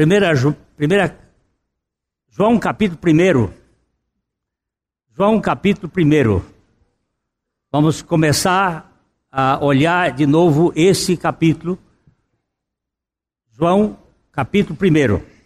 Primeira, 0.00 0.32
primeira, 0.78 1.18
João 2.30 2.58
capítulo 2.58 2.98
1. 3.04 3.52
João 5.14 5.38
capítulo 5.42 5.92
1. 5.94 6.42
Vamos 7.70 8.00
começar 8.00 8.98
a 9.30 9.62
olhar 9.62 10.10
de 10.12 10.24
novo 10.26 10.72
esse 10.74 11.18
capítulo. 11.18 11.78
João 13.50 13.98
capítulo 14.32 14.74
1. 14.74 15.39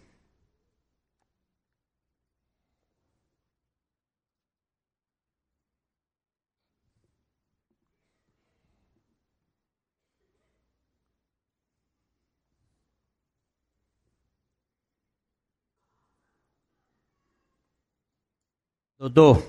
Dodô. 19.04 19.42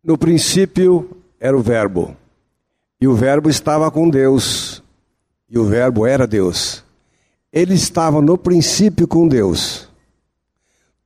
No 0.00 0.16
princípio 0.16 1.10
era 1.40 1.56
o 1.56 1.60
Verbo, 1.60 2.16
e 3.00 3.08
o 3.08 3.14
Verbo 3.16 3.50
estava 3.50 3.90
com 3.90 4.08
Deus, 4.08 4.80
e 5.50 5.58
o 5.58 5.64
Verbo 5.64 6.06
era 6.06 6.24
Deus. 6.24 6.84
Ele 7.52 7.74
estava 7.74 8.22
no 8.22 8.38
princípio 8.38 9.08
com 9.08 9.26
Deus. 9.26 9.75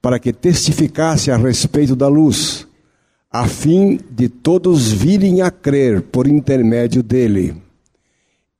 para 0.00 0.18
que 0.18 0.32
testificasse 0.32 1.30
a 1.30 1.36
respeito 1.36 1.96
da 1.96 2.08
luz, 2.08 2.66
a 3.30 3.46
fim 3.46 4.00
de 4.10 4.28
todos 4.28 4.90
virem 4.90 5.42
a 5.42 5.50
crer 5.50 6.02
por 6.02 6.26
intermédio 6.26 7.02
dele. 7.02 7.54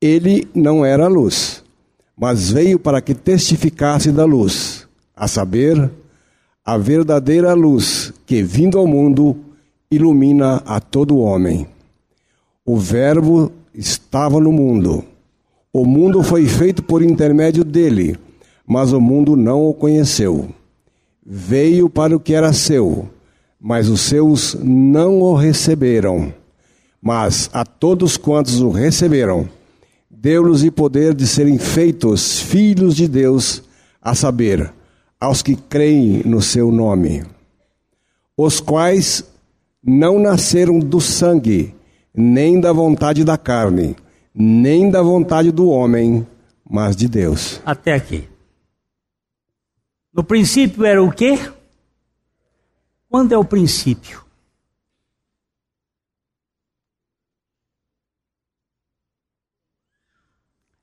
Ele 0.01 0.47
não 0.55 0.85
era 0.85 1.07
a 1.07 1.09
luz, 1.09 1.65
mas 2.17 2.51
veio 2.51 2.79
para 2.79 3.01
que 3.01 3.15
testificasse 3.15 4.13
da 4.13 4.25
luz, 4.25 4.87
a 5.17 5.27
saber, 5.27 5.91
a 6.65 6.77
verdadeira 6.77 7.55
luz 7.55 8.13
que, 8.27 8.43
vindo 8.43 8.79
ao 8.79 8.87
mundo, 8.87 9.37
ilumina 9.91 10.57
a 10.67 10.81
todo 10.81 11.19
homem. 11.19 11.67
O 12.65 12.77
Verbo 12.77 13.51
estava 13.73 14.39
no 14.39 14.53
mundo. 14.53 15.03
O 15.73 15.87
mundo 15.87 16.23
foi 16.23 16.47
feito 16.47 16.83
por 16.83 17.03
intermédio 17.03 17.65
dele, 17.65 18.19
mas 18.67 18.93
o 18.93 19.01
mundo 19.01 19.35
não 19.35 19.67
o 19.67 19.73
conheceu. 19.73 20.49
Veio 21.31 21.91
para 21.91 22.17
o 22.17 22.21
que 22.21 22.33
era 22.33 22.55
seu, 22.55 23.07
mas 23.61 23.87
os 23.87 24.01
seus 24.01 24.55
não 24.55 25.21
o 25.21 25.35
receberam. 25.35 26.33
Mas 27.03 27.51
a 27.53 27.67
todos 27.67 28.17
quantos 28.17 28.63
o 28.63 28.71
receberam, 28.71 29.47
deu-lhes 30.11 30.63
o 30.63 30.73
poder 30.73 31.13
de 31.13 31.27
serem 31.27 31.59
feitos 31.59 32.41
filhos 32.41 32.97
de 32.97 33.07
Deus, 33.07 33.63
a 34.01 34.15
saber, 34.15 34.73
aos 35.21 35.43
que 35.43 35.55
creem 35.55 36.23
no 36.25 36.41
seu 36.41 36.73
nome, 36.73 37.23
os 38.35 38.59
quais 38.59 39.23
não 39.85 40.19
nasceram 40.19 40.79
do 40.79 40.99
sangue, 40.99 41.75
nem 42.17 42.59
da 42.59 42.73
vontade 42.73 43.23
da 43.23 43.37
carne, 43.37 43.95
nem 44.35 44.91
da 44.91 45.03
vontade 45.03 45.53
do 45.53 45.69
homem, 45.69 46.27
mas 46.69 46.97
de 46.97 47.07
Deus. 47.07 47.61
Até 47.67 47.93
aqui. 47.93 48.25
No 50.19 50.25
princípio 50.25 50.85
era 50.85 51.01
o 51.01 51.13
quê? 51.13 51.39
Quando 53.09 53.31
é 53.31 53.39
o 53.39 53.45
princípio? 53.45 54.25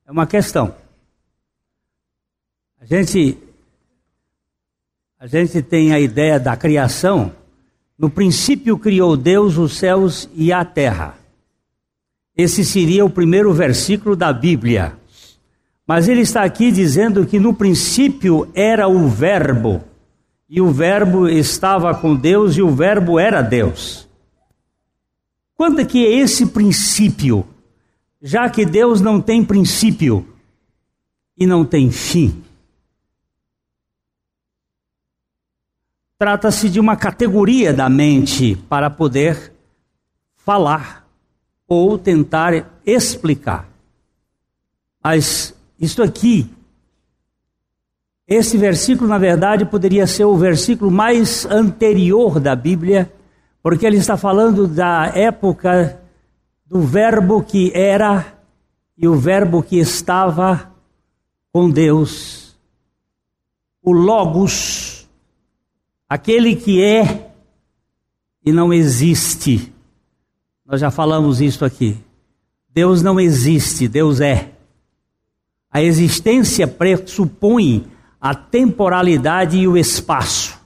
É 0.06 0.12
uma 0.14 0.26
questão. 0.26 0.74
A 2.80 2.86
gente 2.86 3.38
a 5.20 5.28
gente 5.28 5.62
tem 5.62 5.92
a 5.92 6.00
ideia 6.00 6.40
da 6.40 6.56
criação. 6.56 7.36
No 7.98 8.10
princípio 8.10 8.80
criou 8.80 9.18
Deus 9.18 9.58
os 9.58 9.76
céus 9.76 10.30
e 10.34 10.54
a 10.54 10.64
terra. 10.64 11.20
Esse 12.38 12.64
seria 12.64 13.04
o 13.04 13.10
primeiro 13.10 13.54
versículo 13.54 14.16
da 14.16 14.32
Bíblia. 14.32 14.98
Mas 15.88 16.08
ele 16.08 16.22
está 16.22 16.44
aqui 16.44 16.72
dizendo 16.72 17.26
que 17.26 17.40
no 17.40 17.54
princípio 17.54 18.50
era 18.54 18.88
o 18.88 19.08
Verbo, 19.08 19.84
e 20.50 20.62
o 20.62 20.72
Verbo 20.72 21.28
estava 21.28 21.94
com 21.94 22.16
Deus 22.16 22.56
e 22.56 22.62
o 22.62 22.70
Verbo 22.70 23.20
era 23.20 23.42
Deus. 23.42 24.08
Quando 25.56 25.80
é 25.80 25.86
que 25.86 26.06
é 26.06 26.12
esse 26.12 26.48
princípio? 26.48 27.46
Já 28.22 28.50
que 28.50 28.66
Deus 28.66 29.02
não 29.02 29.22
tem 29.22 29.44
princípio 29.44 30.28
e 31.38 31.48
não 31.48 31.66
tem 31.66 31.90
fim. 31.92 32.44
Trata-se 36.18 36.70
de 36.70 36.80
uma 36.80 36.96
categoria 36.96 37.74
da 37.74 37.90
mente 37.90 38.56
para 38.70 38.90
poder 38.90 39.52
falar 40.38 41.08
ou 41.68 41.98
tentar 41.98 42.80
explicar. 42.86 43.68
Mas 45.04 45.55
isto 45.80 46.02
aqui, 46.02 46.50
esse 48.28 48.58
versículo, 48.58 49.08
na 49.08 49.18
verdade, 49.18 49.66
poderia 49.66 50.08
ser 50.08 50.26
o 50.26 50.36
versículo 50.36 50.90
mais 50.90 51.46
anterior 51.46 52.40
da 52.40 52.56
Bíblia, 52.56 53.12
porque 53.62 53.86
ele 53.86 53.98
está 53.98 54.18
falando 54.18 54.68
da 54.68 55.12
época 55.14 56.02
do 56.66 56.82
Verbo 56.82 57.44
que 57.44 57.72
era 57.76 58.34
e 58.98 59.08
o 59.08 59.16
Verbo 59.16 59.62
que 59.62 59.78
estava 59.78 60.72
com 61.52 61.70
Deus. 61.70 62.58
O 63.84 63.92
Logos, 63.92 65.08
aquele 66.10 66.56
que 66.56 66.84
é 66.84 67.32
e 68.44 68.52
não 68.52 68.74
existe. 68.74 69.72
Nós 70.66 70.82
já 70.82 70.90
falamos 70.90 71.42
isso 71.42 71.64
aqui. 71.64 71.98
Deus 72.70 73.04
não 73.04 73.20
existe, 73.20 73.88
Deus 73.88 74.20
é. 74.20 74.55
A 75.76 75.84
existência 75.84 76.66
pressupõe 76.66 77.88
a 78.22 78.34
temporalidade 78.34 79.58
e 79.58 79.68
o 79.68 79.76
espaço. 79.76 80.58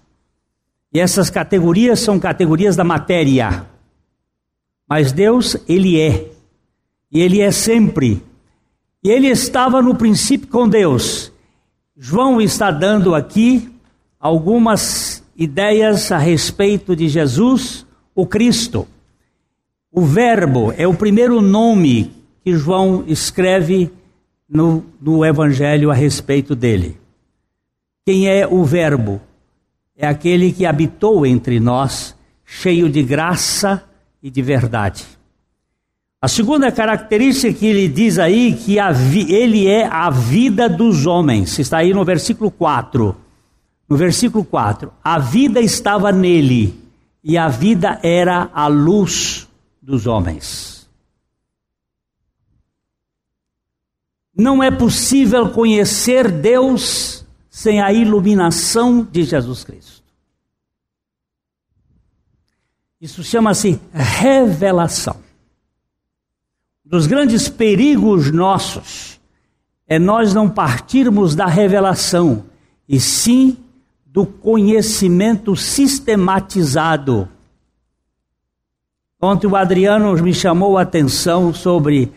E 0.94 1.00
essas 1.00 1.32
categorias 1.32 2.00
são 2.00 2.20
categorias 2.20 2.76
da 2.76 2.84
matéria. 2.84 3.66
Mas 4.88 5.12
Deus, 5.12 5.58
Ele 5.68 6.00
é. 6.00 6.28
E 7.12 7.22
Ele 7.22 7.42
é 7.42 7.50
sempre. 7.50 8.24
E 9.04 9.10
Ele 9.10 9.26
estava 9.30 9.82
no 9.82 9.96
princípio 9.96 10.48
com 10.48 10.70
Deus. 10.70 11.32
João 11.98 12.40
está 12.40 12.70
dando 12.70 13.16
aqui 13.16 13.68
algumas 14.20 15.24
ideias 15.36 16.12
a 16.12 16.20
respeito 16.20 16.96
de 16.96 17.10
Jesus, 17.10 17.84
o 18.14 18.28
Cristo. 18.28 18.88
O 19.92 20.02
Verbo 20.02 20.72
é 20.78 20.88
o 20.88 20.94
primeiro 20.94 21.42
nome 21.42 22.12
que 22.44 22.56
João 22.56 23.04
escreve 23.08 23.92
no, 24.50 24.84
no 25.00 25.24
Evangelho 25.24 25.92
a 25.92 25.94
respeito 25.94 26.56
dele. 26.56 26.98
Quem 28.06 28.28
é 28.28 28.48
o 28.48 28.64
Verbo? 28.64 29.22
É 29.96 30.08
aquele 30.08 30.52
que 30.52 30.66
habitou 30.66 31.26
entre 31.26 31.60
nós, 31.60 32.16
cheio 32.46 32.90
de 32.90 33.04
graça 33.04 33.84
e 34.24 34.32
de 34.32 34.42
verdade. 34.42 35.06
A 36.22 36.28
segunda 36.28 36.72
característica 36.72 37.54
que 37.54 37.66
ele 37.66 37.88
diz 37.88 38.18
aí 38.20 38.54
que 38.54 38.78
ele 39.32 39.68
é 39.68 39.86
a 39.86 40.10
vida 40.10 40.68
dos 40.68 41.06
homens. 41.06 41.58
Está 41.60 41.78
aí 41.78 41.94
no 41.94 42.04
versículo 42.04 42.52
4. 42.52 43.16
No 43.88 43.98
versículo 43.98 44.44
4, 44.44 44.92
a 45.04 45.18
vida 45.18 45.60
estava 45.60 46.12
nele 46.12 46.78
e 47.24 47.38
a 47.38 47.48
vida 47.48 48.00
era 48.04 48.50
a 48.54 48.68
luz 48.68 49.48
dos 49.82 50.06
homens. 50.06 50.79
Não 54.40 54.64
é 54.64 54.72
possível 54.72 55.50
conhecer 55.50 56.32
Deus 56.32 57.26
sem 57.50 57.82
a 57.82 57.92
iluminação 57.92 59.04
de 59.04 59.24
Jesus 59.24 59.66
Cristo. 59.66 60.02
Isso 63.02 63.22
chama-se 63.22 63.82
revelação. 63.92 65.18
Um 66.86 66.90
dos 66.90 67.06
grandes 67.06 67.50
perigos 67.50 68.32
nossos 68.32 69.20
é 69.86 70.00
nós 70.00 70.34
não 70.34 70.50
partirmos 70.50 71.36
da 71.36 71.46
revelação, 71.46 72.46
e 72.88 72.98
sim 72.98 73.58
do 74.06 74.26
conhecimento 74.26 75.54
sistematizado. 75.54 77.28
Ontem 79.22 79.48
o 79.48 79.56
Adriano 79.58 80.14
me 80.24 80.34
chamou 80.34 80.78
a 80.78 80.84
atenção 80.84 81.54
sobre 81.54 82.14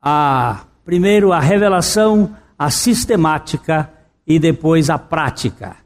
a 0.00 0.64
primeiro 0.84 1.32
a 1.32 1.40
revelação, 1.40 2.36
a 2.58 2.70
sistemática 2.70 3.90
e 4.26 4.38
depois 4.38 4.90
a 4.90 4.98
prática. 4.98 5.76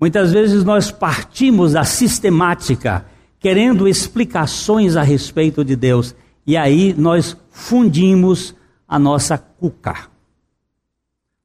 Muitas 0.00 0.32
vezes 0.32 0.64
nós 0.64 0.90
partimos 0.90 1.72
da 1.72 1.84
sistemática 1.84 3.06
querendo 3.38 3.86
explicações 3.86 4.96
a 4.96 5.02
respeito 5.02 5.64
de 5.64 5.76
Deus. 5.76 6.14
E 6.46 6.56
aí 6.56 6.94
nós 6.96 7.36
fundimos 7.50 8.54
a 8.88 8.98
nossa 8.98 9.36
cuca. 9.36 10.08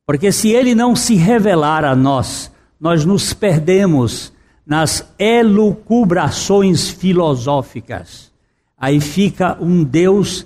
Porque 0.05 0.31
se 0.31 0.49
ele 0.49 0.73
não 0.73 0.95
se 0.95 1.15
revelar 1.15 1.85
a 1.85 1.95
nós, 1.95 2.51
nós 2.79 3.05
nos 3.05 3.33
perdemos 3.33 4.33
nas 4.65 5.13
elucubrações 5.19 6.89
filosóficas. 6.89 8.31
Aí 8.77 9.01
fica 9.01 9.57
um 9.59 9.83
Deus 9.83 10.45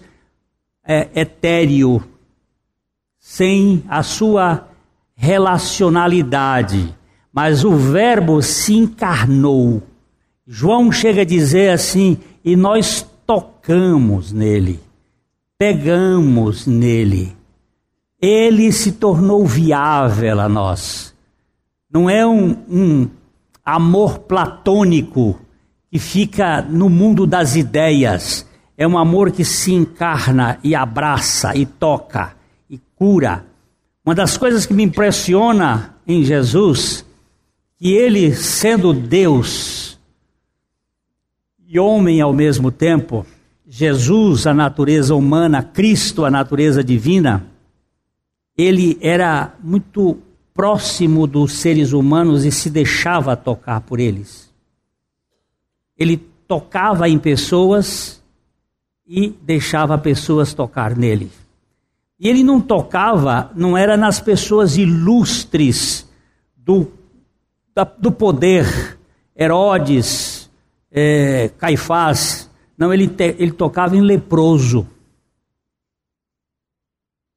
é, 0.86 1.08
etéreo, 1.14 2.04
sem 3.24 3.84
a 3.88 4.04
sua 4.04 4.68
relacionalidade. 5.16 6.94
Mas 7.32 7.64
o 7.64 7.72
Verbo 7.72 8.42
se 8.44 8.76
encarnou 8.76 9.82
João 10.46 10.92
chega 10.92 11.22
a 11.22 11.26
dizer 11.26 11.72
assim: 11.72 12.18
e 12.44 12.56
nós 12.56 13.06
tocamos 13.26 14.34
nele, 14.34 14.80
pegamos 15.58 16.68
nele. 16.68 17.36
Ele 18.22 18.72
se 18.72 18.94
tornou 18.94 19.46
viável 19.46 20.40
a 20.40 20.50
nós. 20.50 21.14
Não 21.92 22.10
é 22.10 22.26
um, 22.26 22.58
um 22.70 23.10
amor 23.64 24.20
platônico 24.20 25.40
que 25.90 26.00
fica 26.00 26.62
no 26.62 26.90
mundo 26.90 27.26
das 27.26 27.56
ideias. 27.56 28.46
É 28.78 28.88
um 28.88 28.98
amor 28.98 29.32
que 29.32 29.46
se 29.46 29.74
encarna 29.74 30.58
e 30.64 30.74
abraça 30.74 31.56
e 31.56 31.66
toca 31.66 32.36
cura. 32.96 33.46
Uma 34.06 34.14
das 34.14 34.38
coisas 34.38 34.66
que 34.66 34.74
me 34.74 34.84
impressiona 34.84 35.96
em 36.06 36.24
Jesus, 36.24 37.06
que 37.78 37.94
ele 37.94 38.34
sendo 38.36 38.94
Deus, 38.94 39.98
e 41.66 41.80
homem 41.80 42.22
ao 42.22 42.32
mesmo 42.32 42.72
tempo, 42.72 43.26
Jesus, 43.68 44.46
a 44.46 44.54
natureza 44.54 45.16
humana, 45.16 45.64
Cristo, 45.64 46.24
a 46.24 46.30
natureza 46.30 46.84
divina, 46.84 47.48
ele 48.56 48.98
era 49.02 49.56
muito 49.64 50.20
próximo 50.54 51.26
dos 51.26 51.54
seres 51.54 51.92
humanos 51.92 52.46
e 52.46 52.52
se 52.52 52.70
deixava 52.70 53.36
tocar 53.36 53.82
por 53.82 54.00
eles. 54.00 54.54
Ele 55.98 56.18
tocava 56.48 57.10
em 57.10 57.18
pessoas 57.18 58.22
e 59.08 59.30
deixava 59.42 59.98
pessoas 59.98 60.54
tocar 60.54 60.96
nele. 60.96 61.32
E 62.24 62.30
ele 62.30 62.42
não 62.42 62.62
tocava, 62.62 63.52
não 63.54 63.78
era 63.78 63.98
nas 63.98 64.22
pessoas 64.22 64.78
ilustres 64.78 66.10
do, 66.56 66.90
da, 67.76 67.84
do 67.84 68.14
poder, 68.14 68.98
Herodes, 69.36 70.50
é, 70.90 71.50
Caifás, 71.58 72.50
não, 72.78 72.94
ele, 72.94 73.10
te, 73.10 73.36
ele 73.38 73.52
tocava 73.52 73.98
em 73.98 74.02
leproso. 74.02 74.88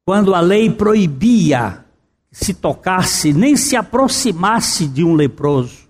Quando 0.04 0.36
a 0.36 0.40
lei 0.40 0.70
proibia 0.70 1.84
se 2.30 2.54
tocasse, 2.54 3.32
nem 3.32 3.56
se 3.56 3.74
aproximasse 3.74 4.86
de 4.86 5.02
um 5.02 5.14
leproso. 5.14 5.88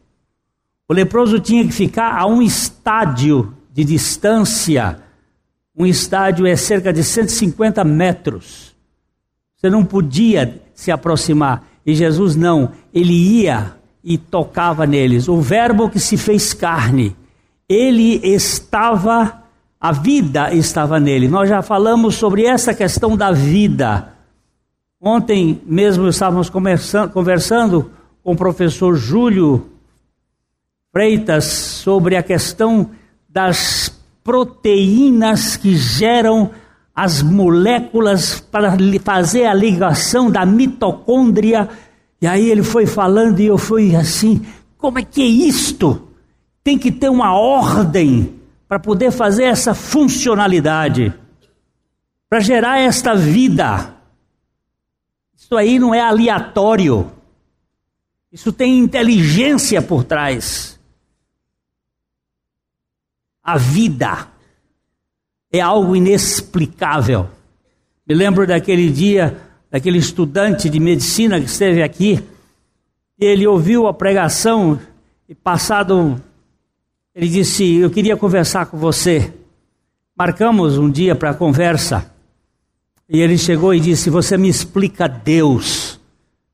O 0.89 0.95
leproso 0.95 1.39
tinha 1.39 1.67
que 1.67 1.73
ficar 1.73 2.19
a 2.19 2.25
um 2.27 2.41
estádio 2.41 3.55
de 3.75 3.85
distância. 3.85 5.03
Um 5.77 5.85
estádio 5.85 6.47
é 6.47 6.57
cerca 6.57 6.95
de 6.95 7.05
150 7.05 7.85
metros. 7.85 8.66
Você 9.67 9.71
não 9.71 9.85
podia 9.85 10.63
se 10.75 10.93
aproximar. 10.93 11.67
E 11.85 11.93
Jesus 11.93 12.37
não, 12.37 12.71
ele 12.95 13.15
ia 13.15 13.75
e 14.03 14.17
tocava 14.17 14.87
neles. 14.87 15.27
O 15.27 15.41
Verbo 15.41 15.91
que 15.91 15.99
se 15.99 16.17
fez 16.17 16.55
carne 16.55 17.17
ele 17.69 18.21
estava, 18.23 19.43
a 19.81 19.91
vida 19.91 20.55
estava 20.55 21.01
nele. 21.01 21.27
Nós 21.27 21.49
já 21.49 21.63
falamos 21.63 22.15
sobre 22.15 22.45
essa 22.45 22.73
questão 22.73 23.17
da 23.17 23.33
vida. 23.33 24.13
Ontem 25.01 25.61
mesmo 25.67 26.07
estávamos 26.07 26.49
conversando 26.49 27.91
com 28.23 28.33
o 28.35 28.37
professor 28.37 28.95
Júlio 28.95 29.69
Freitas 30.93 31.45
sobre 31.45 32.15
a 32.15 32.23
questão 32.23 32.91
das 33.29 33.93
proteínas 34.23 35.57
que 35.57 35.75
geram 35.75 36.53
as 36.97 37.23
moléculas 37.23 38.41
para 38.41 38.75
fazer 39.05 39.45
a 39.45 39.55
ligação 39.55 40.31
da 40.31 40.45
mitocôndria. 40.45 41.69
E 42.21 42.27
aí 42.27 42.51
ele 42.51 42.63
foi 42.65 42.87
falando 42.87 43.39
e 43.39 43.47
eu 43.47 43.59
fui 43.59 43.95
assim: 43.95 44.45
como 44.79 44.99
é 44.99 45.03
que 45.05 45.23
é 45.23 45.27
isto? 45.27 46.07
tem 46.67 46.77
que 46.77 46.91
ter 46.91 47.09
uma 47.09 47.33
ordem 47.33 48.41
para 48.67 48.81
poder 48.81 49.13
fazer 49.13 49.45
essa 49.45 49.73
funcionalidade, 49.73 51.15
para 52.29 52.41
gerar 52.41 52.81
esta 52.81 53.15
vida. 53.15 53.95
Isso 55.37 55.57
aí 55.57 55.79
não 55.79 55.95
é 55.95 56.01
aleatório. 56.01 57.09
Isso 58.33 58.53
tem 58.53 58.81
inteligência 58.81 59.81
por 59.81 60.03
trás. 60.03 60.77
A 63.45 63.57
vida 63.57 64.27
é 65.59 65.61
algo 65.61 65.95
inexplicável. 65.97 67.29
Me 68.07 68.15
lembro 68.15 68.47
daquele 68.47 68.91
dia, 68.91 69.37
daquele 69.71 69.99
estudante 69.99 70.69
de 70.71 70.79
medicina 70.81 71.41
que 71.41 71.47
esteve 71.47 71.83
aqui, 71.83 72.23
ele 73.19 73.47
ouviu 73.47 73.87
a 73.87 73.95
pregação 73.95 74.79
e 75.29 75.35
passado 75.35 76.21
ele 77.17 77.31
disse: 77.31 77.77
Eu 77.77 77.89
queria 77.89 78.15
conversar 78.15 78.67
com 78.67 78.77
você. 78.77 79.33
Marcamos 80.15 80.77
um 80.77 80.91
dia 80.91 81.15
para 81.15 81.33
conversa. 81.33 82.13
E 83.09 83.21
ele 83.21 83.39
chegou 83.39 83.75
e 83.75 83.81
disse: 83.81 84.11
Você 84.11 84.37
me 84.37 84.51
explica 84.51 85.09
Deus. 85.09 85.99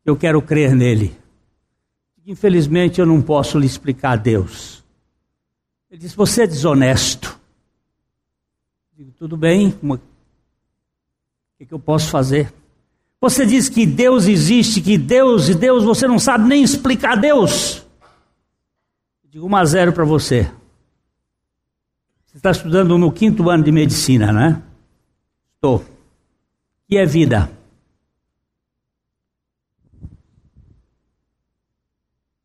Eu 0.06 0.16
quero 0.16 0.40
crer 0.40 0.72
nele. 0.76 1.16
Infelizmente 2.24 3.00
eu 3.00 3.06
não 3.06 3.20
posso 3.20 3.58
lhe 3.58 3.66
explicar 3.66 4.14
Deus. 4.14 4.84
Ele 5.90 6.00
disse: 6.00 6.14
Você 6.14 6.44
é 6.44 6.46
desonesto. 6.46 7.31
Digo: 8.96 9.12
Tudo 9.12 9.36
bem, 9.36 9.68
o 9.82 9.98
que, 11.58 11.66
que 11.66 11.74
eu 11.74 11.78
posso 11.78 12.10
fazer? 12.10 12.52
Você 13.20 13.46
diz 13.46 13.68
que 13.68 13.86
Deus 13.86 14.26
existe, 14.26 14.80
que 14.80 14.98
Deus 14.98 15.48
e 15.48 15.54
Deus, 15.54 15.84
você 15.84 16.08
não 16.08 16.18
sabe 16.18 16.48
nem 16.48 16.62
explicar 16.62 17.16
Deus. 17.16 17.86
Digo 19.30 19.46
1 19.46 19.56
a 19.56 19.64
0 19.64 19.92
para 19.92 20.04
você. 20.04 20.50
Você 22.26 22.36
está 22.36 22.50
estudando 22.50 22.98
no 22.98 23.12
quinto 23.12 23.48
ano 23.48 23.62
de 23.62 23.70
medicina, 23.70 24.32
né? 24.32 24.62
Estou. 25.54 25.84
E 26.90 26.98
é 26.98 27.06
vida? 27.06 27.50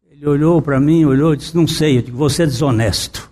Ele 0.10 0.26
olhou 0.28 0.62
para 0.62 0.80
mim, 0.80 1.06
olhou 1.06 1.34
e 1.34 1.38
disse: 1.38 1.56
Não 1.56 1.68
sei. 1.68 1.98
Eu 1.98 2.02
digo: 2.04 2.18
Você 2.18 2.44
é 2.44 2.46
desonesto. 2.46 3.32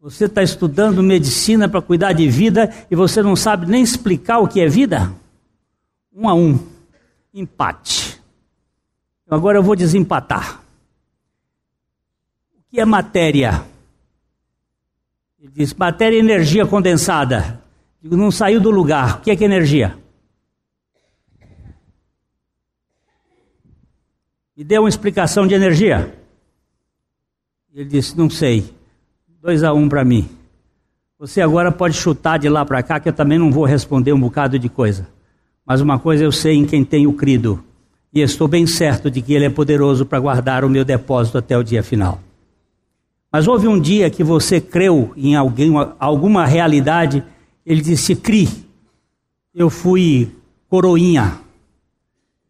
Você 0.00 0.24
está 0.24 0.42
estudando 0.42 1.02
medicina 1.02 1.68
para 1.68 1.82
cuidar 1.82 2.12
de 2.12 2.28
vida 2.28 2.72
e 2.90 2.96
você 2.96 3.22
não 3.22 3.36
sabe 3.36 3.66
nem 3.66 3.82
explicar 3.82 4.38
o 4.38 4.48
que 4.48 4.60
é 4.60 4.68
vida? 4.68 5.12
Um 6.12 6.28
a 6.28 6.34
um. 6.34 6.58
Empate. 7.34 8.20
Agora 9.28 9.58
eu 9.58 9.62
vou 9.62 9.76
desempatar 9.76 10.60
que 12.70 12.80
é 12.80 12.84
matéria? 12.84 13.66
Ele 15.38 15.50
diz: 15.52 15.74
matéria 15.74 16.16
e 16.16 16.20
energia 16.20 16.64
condensada. 16.66 17.60
Digo, 18.00 18.16
não 18.16 18.30
saiu 18.30 18.60
do 18.60 18.70
lugar. 18.70 19.18
O 19.18 19.20
que 19.22 19.30
é 19.30 19.36
que 19.36 19.44
é 19.44 19.46
energia? 19.46 19.98
Me 24.56 24.64
dê 24.64 24.78
uma 24.78 24.88
explicação 24.88 25.46
de 25.46 25.54
energia. 25.54 26.16
Ele 27.74 27.84
disse: 27.84 28.16
Não 28.16 28.30
sei. 28.30 28.72
Dois 29.42 29.64
a 29.64 29.72
um 29.72 29.88
para 29.88 30.04
mim. 30.04 30.28
Você 31.18 31.40
agora 31.40 31.72
pode 31.72 31.94
chutar 31.94 32.38
de 32.38 32.46
lá 32.46 32.62
para 32.62 32.82
cá, 32.82 33.00
que 33.00 33.08
eu 33.08 33.12
também 33.12 33.38
não 33.38 33.50
vou 33.50 33.64
responder 33.64 34.12
um 34.12 34.20
bocado 34.20 34.58
de 34.58 34.68
coisa. 34.68 35.08
Mas 35.64 35.80
uma 35.80 35.98
coisa 35.98 36.22
eu 36.22 36.30
sei 36.30 36.56
em 36.56 36.66
quem 36.66 36.84
tenho 36.84 37.10
crido: 37.14 37.64
e 38.12 38.20
estou 38.20 38.46
bem 38.46 38.66
certo 38.66 39.10
de 39.10 39.22
que 39.22 39.32
Ele 39.32 39.46
é 39.46 39.50
poderoso 39.50 40.04
para 40.04 40.20
guardar 40.20 40.62
o 40.62 40.68
meu 40.68 40.84
depósito 40.84 41.38
até 41.38 41.56
o 41.56 41.62
dia 41.62 41.82
final. 41.82 42.20
Mas 43.32 43.48
houve 43.48 43.66
um 43.66 43.80
dia 43.80 44.10
que 44.10 44.22
você 44.22 44.60
creu 44.60 45.14
em 45.16 45.34
alguém, 45.34 45.72
alguma 45.98 46.44
realidade, 46.44 47.24
ele 47.64 47.80
disse: 47.80 48.14
Cri, 48.14 48.46
eu 49.54 49.70
fui 49.70 50.30
coroinha. 50.68 51.38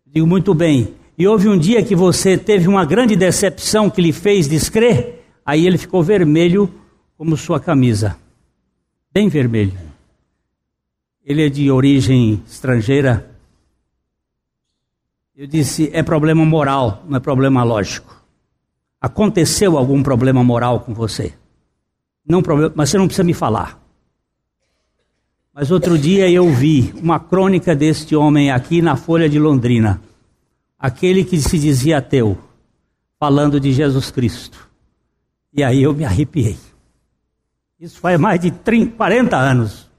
Digo 0.04 0.26
muito 0.26 0.52
bem. 0.54 0.92
E 1.16 1.28
houve 1.28 1.49
um 1.49 1.56
dia 1.56 1.85
que 1.85 1.94
você 1.94 2.37
teve 2.37 2.66
uma 2.66 2.85
grande 2.85 3.14
decepção 3.14 3.88
que 3.88 4.02
lhe 4.02 4.12
fez 4.12 4.49
descrer, 4.49 5.25
aí 5.47 5.64
ele 5.68 5.78
ficou 5.78 6.02
vermelho 6.02 6.80
como 7.21 7.37
sua 7.37 7.61
camisa. 7.61 8.17
Bem 9.12 9.29
vermelho. 9.29 9.79
Ele 11.23 11.45
é 11.45 11.50
de 11.50 11.71
origem 11.71 12.43
estrangeira. 12.47 13.31
Eu 15.37 15.47
disse: 15.47 15.91
é 15.93 16.03
problema 16.03 16.43
moral, 16.47 17.05
não 17.07 17.19
é 17.19 17.21
problema 17.21 17.62
lógico. 17.62 18.25
Aconteceu 18.99 19.77
algum 19.77 20.03
problema 20.03 20.43
moral 20.43 20.81
com 20.81 20.95
você? 20.95 21.35
Não 22.27 22.41
problema, 22.41 22.73
mas 22.75 22.89
você 22.89 22.97
não 22.97 23.05
precisa 23.05 23.23
me 23.23 23.35
falar. 23.35 23.79
Mas 25.53 25.71
outro 25.71 25.99
dia 25.99 26.27
eu 26.31 26.49
vi 26.49 26.91
uma 27.03 27.21
crônica 27.21 27.77
deste 27.77 28.17
homem 28.17 28.50
aqui 28.50 28.81
na 28.81 28.97
Folha 28.97 29.29
de 29.29 29.39
Londrina. 29.39 30.00
Aquele 30.79 31.23
que 31.23 31.39
se 31.39 31.59
dizia 31.59 31.99
ateu, 31.99 32.39
falando 33.19 33.61
de 33.61 33.75
Jesus 33.75 34.11
Cristo. 34.11 34.71
E 35.53 35.62
aí 35.62 35.83
eu 35.83 35.93
me 35.93 36.07
arrepiei. 36.07 36.70
Isso 37.81 37.99
faz 37.99 38.21
mais 38.21 38.39
de 38.39 38.51
30, 38.51 38.95
40 38.95 39.37
anos. 39.37 39.91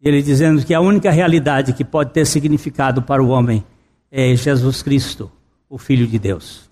Ele 0.00 0.22
dizendo 0.22 0.64
que 0.64 0.72
a 0.72 0.80
única 0.80 1.10
realidade 1.10 1.72
que 1.72 1.84
pode 1.84 2.12
ter 2.12 2.24
significado 2.24 3.02
para 3.02 3.22
o 3.22 3.28
homem 3.28 3.64
é 4.10 4.34
Jesus 4.36 4.80
Cristo, 4.80 5.30
o 5.68 5.76
Filho 5.76 6.06
de 6.06 6.20
Deus. 6.20 6.70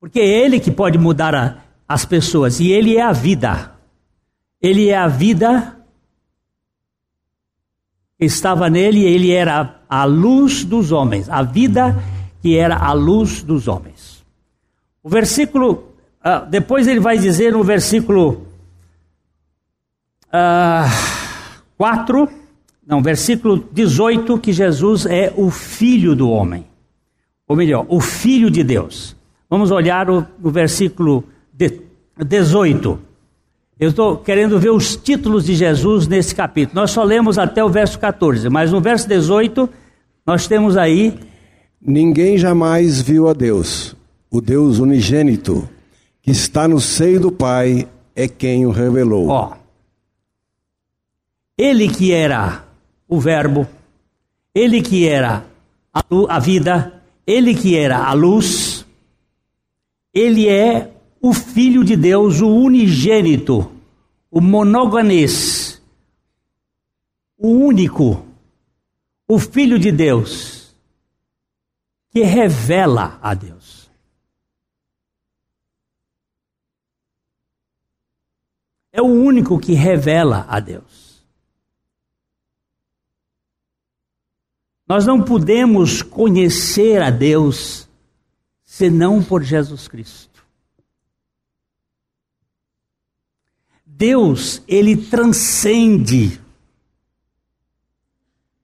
Porque 0.00 0.18
é 0.18 0.26
Ele 0.26 0.58
que 0.58 0.72
pode 0.72 0.98
mudar 0.98 1.34
a, 1.34 1.62
as 1.86 2.04
pessoas 2.04 2.58
e 2.58 2.72
Ele 2.72 2.96
é 2.96 3.02
a 3.02 3.12
vida. 3.12 3.72
Ele 4.60 4.88
é 4.88 4.96
a 4.96 5.06
vida 5.06 5.78
que 8.18 8.24
estava 8.24 8.68
nele, 8.68 9.04
ele 9.04 9.30
era 9.30 9.80
a 9.88 10.04
luz 10.04 10.64
dos 10.64 10.90
homens, 10.90 11.28
a 11.28 11.42
vida 11.42 11.96
que 12.42 12.56
era 12.56 12.76
a 12.76 12.92
luz 12.92 13.44
dos 13.44 13.68
homens. 13.68 14.17
O 15.08 15.10
versículo, 15.10 15.84
uh, 16.22 16.44
depois 16.50 16.86
ele 16.86 17.00
vai 17.00 17.16
dizer 17.16 17.54
no 17.54 17.64
versículo 17.64 18.46
ah, 20.30 20.86
4 21.78 22.28
não, 22.86 23.00
versículo 23.00 23.64
18, 23.72 24.38
que 24.38 24.52
Jesus 24.52 25.06
é 25.06 25.32
o 25.34 25.48
Filho 25.50 26.14
do 26.14 26.28
homem. 26.28 26.66
Ou 27.48 27.56
melhor, 27.56 27.86
o 27.88 28.02
Filho 28.02 28.50
de 28.50 28.62
Deus. 28.62 29.16
Vamos 29.48 29.70
olhar 29.70 30.10
o, 30.10 30.26
o 30.42 30.50
versículo 30.50 31.24
18. 32.22 33.00
Eu 33.80 33.88
estou 33.88 34.18
querendo 34.18 34.58
ver 34.58 34.72
os 34.72 34.94
títulos 34.94 35.46
de 35.46 35.54
Jesus 35.54 36.06
nesse 36.06 36.34
capítulo. 36.34 36.82
Nós 36.82 36.90
só 36.90 37.02
lemos 37.02 37.38
até 37.38 37.64
o 37.64 37.70
verso 37.70 37.98
14, 37.98 38.50
mas 38.50 38.72
no 38.72 38.80
verso 38.82 39.08
18 39.08 39.70
nós 40.26 40.46
temos 40.46 40.76
aí. 40.76 41.18
Ninguém 41.80 42.36
jamais 42.36 43.00
viu 43.00 43.26
a 43.26 43.32
Deus, 43.32 43.96
o 44.30 44.40
Deus 44.40 44.78
unigênito, 44.78 45.68
que 46.20 46.30
está 46.30 46.68
no 46.68 46.80
seio 46.80 47.20
do 47.20 47.32
Pai, 47.32 47.88
é 48.14 48.28
quem 48.28 48.66
o 48.66 48.70
revelou. 48.70 49.28
Ó, 49.28 49.56
ele 51.56 51.88
que 51.88 52.12
era 52.12 52.64
o 53.08 53.18
Verbo, 53.18 53.66
ele 54.54 54.82
que 54.82 55.08
era 55.08 55.44
a, 55.92 56.02
a 56.28 56.38
vida, 56.38 57.02
ele 57.26 57.54
que 57.54 57.76
era 57.76 58.04
a 58.04 58.12
luz, 58.12 58.86
ele 60.12 60.48
é 60.48 60.92
o 61.20 61.32
Filho 61.32 61.82
de 61.82 61.96
Deus, 61.96 62.40
o 62.40 62.48
unigênito, 62.48 63.70
o 64.30 64.40
monoganês, 64.40 65.82
o 67.36 67.48
único, 67.48 68.24
o 69.26 69.38
Filho 69.38 69.78
de 69.78 69.90
Deus, 69.90 70.74
que 72.10 72.22
revela 72.22 73.18
a 73.20 73.34
Deus. 73.34 73.57
É 78.98 79.00
o 79.00 79.06
único 79.06 79.60
que 79.60 79.74
revela 79.74 80.44
a 80.48 80.58
Deus. 80.58 81.22
Nós 84.88 85.06
não 85.06 85.22
podemos 85.22 86.02
conhecer 86.02 87.00
a 87.00 87.08
Deus 87.08 87.88
senão 88.64 89.22
por 89.22 89.44
Jesus 89.44 89.86
Cristo. 89.86 90.44
Deus, 93.86 94.64
ele 94.66 94.96
transcende, 94.96 96.40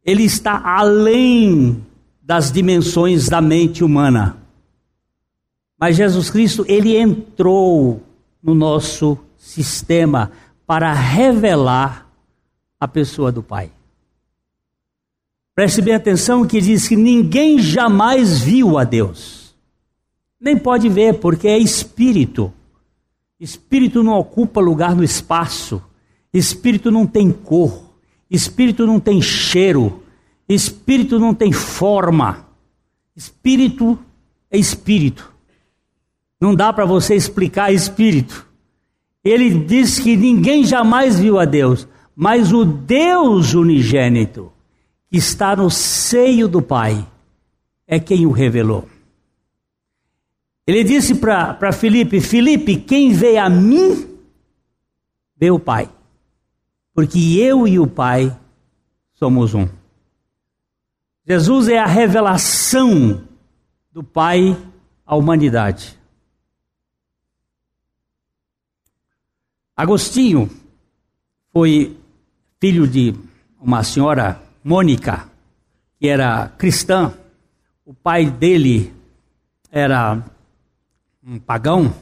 ele 0.05 0.25
está 0.25 0.61
além 0.65 1.87
das 2.21 2.51
dimensões 2.51 3.29
da 3.29 3.41
mente 3.41 3.85
humana. 3.85 4.37
Mas 5.79 5.95
Jesus 5.95 6.29
Cristo, 6.29 6.65
ele 6.67 6.97
entrou 6.97 8.03
no 8.43 8.53
nosso 8.53 9.24
sistema 9.45 10.33
para 10.67 10.93
revelar 10.95 12.09
a 12.81 12.89
pessoa 12.89 13.31
do 13.31 13.43
Pai. 13.43 13.71
Preste 15.55 15.83
bem 15.83 15.95
atenção 15.95 16.47
que 16.47 16.61
diz 16.61 16.89
que 16.89 16.97
ninguém 16.97 17.59
jamais 17.59 18.41
viu 18.41 18.79
a 18.79 18.85
Deus. 18.85 19.55
Nem 20.41 20.59
pode 20.59 20.89
ver, 20.89 21.21
porque 21.21 21.47
é 21.47 21.59
espírito. 21.59 22.53
Espírito 23.39 24.03
não 24.03 24.15
ocupa 24.15 24.61
lugar 24.63 24.97
no 24.97 25.05
espaço. 25.05 25.81
Espírito 26.33 26.91
não 26.91 27.07
tem 27.07 27.31
cor. 27.31 27.95
Espírito 28.31 28.87
não 28.87 28.99
tem 28.99 29.21
cheiro. 29.21 30.03
Espírito 30.49 31.21
não 31.21 31.35
tem 31.35 31.53
forma. 31.53 32.49
Espírito 33.15 33.99
é 34.51 34.57
espírito. 34.57 35.33
Não 36.41 36.55
dá 36.55 36.73
para 36.73 36.87
você 36.87 37.15
explicar 37.15 37.73
espírito. 37.73 38.54
Ele 39.25 39.65
diz 39.65 39.99
que 39.99 40.17
ninguém 40.17 40.65
jamais 40.65 41.19
viu 41.19 41.39
a 41.39 41.45
Deus, 41.45 41.89
mas 42.15 42.53
o 42.53 42.65
Deus 42.65 43.55
unigênito 43.55 44.53
está 45.11 45.57
no 45.57 45.71
seio 45.71 46.47
do 46.47 46.61
Pai, 46.61 47.07
é 47.87 47.99
quem 47.99 48.27
o 48.27 48.31
revelou. 48.31 48.89
Ele 50.67 50.85
disse 50.85 51.15
para 51.15 51.73
Filipe: 51.73 52.21
Filipe, 52.21 52.77
quem 52.77 53.13
vê 53.13 53.39
a 53.39 53.49
mim, 53.49 54.19
vê 55.37 55.51
o 55.51 55.59
Pai, 55.59 55.89
porque 56.95 57.19
eu 57.39 57.67
e 57.67 57.79
o 57.79 57.87
Pai 57.87 58.37
somos 59.15 59.55
um. 59.55 59.67
Jesus 61.27 61.69
é 61.69 61.79
a 61.79 61.87
revelação 61.87 63.23
do 63.91 64.03
Pai 64.03 64.57
à 65.07 65.17
humanidade. 65.17 65.99
Agostinho 69.77 70.49
foi 71.53 71.97
filho 72.61 72.87
de 72.87 73.13
uma 73.61 73.83
senhora 73.83 74.41
Mônica, 74.63 75.29
que 75.99 76.09
era 76.09 76.49
cristã, 76.57 77.13
o 77.85 77.93
pai 77.93 78.31
dele 78.31 78.95
era 79.71 80.23
um 81.27 81.39
pagão, 81.39 81.93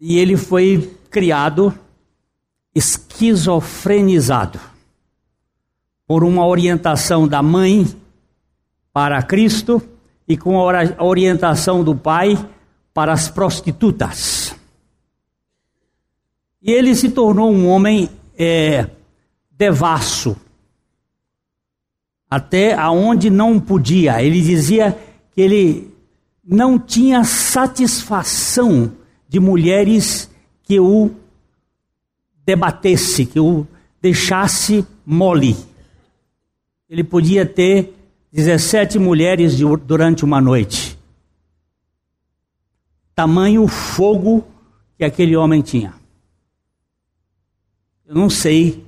e 0.00 0.16
ele 0.18 0.36
foi 0.36 0.96
criado 1.10 1.76
esquizofrenizado 2.74 4.60
por 6.06 6.22
uma 6.22 6.46
orientação 6.46 7.26
da 7.26 7.42
mãe 7.42 7.84
para 8.92 9.20
Cristo 9.22 9.82
e 10.26 10.36
com 10.36 10.56
a 10.60 11.04
orientação 11.04 11.82
do 11.82 11.96
pai 11.96 12.38
para 12.94 13.12
as 13.12 13.28
prostitutas. 13.28 14.57
E 16.60 16.72
ele 16.72 16.94
se 16.94 17.10
tornou 17.10 17.52
um 17.52 17.68
homem 17.68 18.08
é, 18.36 18.88
devasso, 19.50 20.36
até 22.28 22.74
aonde 22.74 23.30
não 23.30 23.58
podia. 23.58 24.22
Ele 24.22 24.40
dizia 24.40 24.98
que 25.32 25.40
ele 25.40 25.94
não 26.44 26.78
tinha 26.78 27.24
satisfação 27.24 28.92
de 29.28 29.38
mulheres 29.38 30.30
que 30.62 30.80
o 30.80 31.10
debatesse, 32.44 33.26
que 33.26 33.38
o 33.38 33.66
deixasse 34.00 34.86
mole. 35.04 35.56
Ele 36.88 37.04
podia 37.04 37.44
ter 37.44 37.94
17 38.32 38.98
mulheres 38.98 39.58
durante 39.84 40.24
uma 40.24 40.40
noite. 40.40 40.98
Tamanho 43.14 43.66
fogo 43.66 44.44
que 44.96 45.04
aquele 45.04 45.36
homem 45.36 45.60
tinha. 45.60 45.97
Eu 48.08 48.14
não 48.14 48.30
sei 48.30 48.82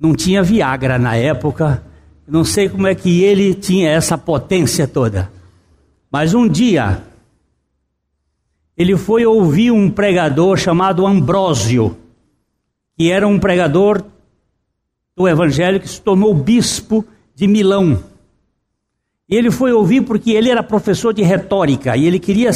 Não 0.00 0.14
tinha 0.14 0.42
Viagra 0.42 0.98
na 0.98 1.14
época. 1.14 1.84
Não 2.26 2.44
sei 2.44 2.66
como 2.66 2.86
é 2.86 2.94
que 2.94 3.22
ele 3.22 3.52
tinha 3.52 3.90
essa 3.90 4.16
potência 4.16 4.88
toda. 4.88 5.30
Mas 6.10 6.32
um 6.32 6.48
dia, 6.48 7.02
ele 8.74 8.96
foi 8.96 9.26
ouvir 9.26 9.70
um 9.70 9.90
pregador 9.90 10.56
chamado 10.56 11.06
Ambrósio, 11.06 11.94
que 12.96 13.10
era 13.10 13.28
um 13.28 13.38
pregador 13.38 14.02
do 15.14 15.28
evangelho 15.28 15.78
que 15.78 15.88
se 15.88 16.00
tornou 16.00 16.34
bispo 16.34 17.04
de 17.34 17.46
Milão. 17.46 18.02
E 19.28 19.36
ele 19.36 19.50
foi 19.50 19.72
ouvir 19.72 20.02
porque 20.02 20.32
ele 20.32 20.48
era 20.48 20.62
professor 20.62 21.12
de 21.12 21.22
retórica 21.22 21.96
e 21.96 22.06
ele 22.06 22.18
queria 22.18 22.50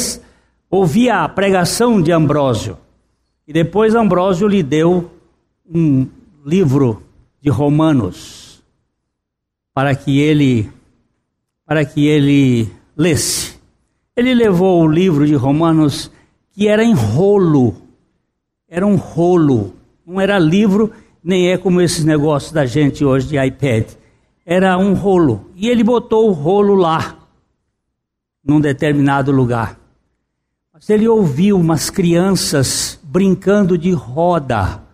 ouvir 0.71 1.11
a 1.11 1.29
pregação 1.29 2.01
de 2.01 2.11
Ambrósio. 2.11 2.77
E 3.47 3.53
depois 3.53 3.93
Ambrósio 3.93 4.47
lhe 4.47 4.63
deu 4.63 5.18
um 5.71 6.07
livro 6.43 7.03
de 7.39 7.49
Romanos 7.49 8.63
para 9.73 9.93
que 9.93 10.19
ele 10.19 10.69
para 11.65 11.85
que 11.85 12.07
ele 12.07 12.67
lesse. 12.97 13.59
Ele 14.15 14.33
levou 14.33 14.81
o 14.81 14.87
livro 14.87 15.27
de 15.27 15.35
Romanos 15.35 16.11
que 16.51 16.67
era 16.67 16.83
em 16.83 16.93
rolo. 16.93 17.75
Era 18.67 18.85
um 18.85 18.95
rolo, 18.95 19.75
não 20.05 20.19
era 20.19 20.39
livro, 20.39 20.91
nem 21.23 21.51
é 21.51 21.57
como 21.57 21.79
esses 21.81 22.03
negócios 22.03 22.51
da 22.51 22.65
gente 22.65 23.05
hoje 23.05 23.27
de 23.27 23.37
iPad. 23.37 23.85
Era 24.43 24.77
um 24.77 24.93
rolo. 24.93 25.51
E 25.55 25.69
ele 25.69 25.83
botou 25.83 26.27
o 26.27 26.33
rolo 26.33 26.73
lá, 26.73 27.19
num 28.43 28.59
determinado 28.59 29.31
lugar. 29.31 29.79
Mas 30.73 30.89
ele 30.89 31.07
ouviu 31.07 31.59
umas 31.59 31.89
crianças 31.91 32.99
brincando 33.03 33.77
de 33.77 33.91
roda. 33.91 34.88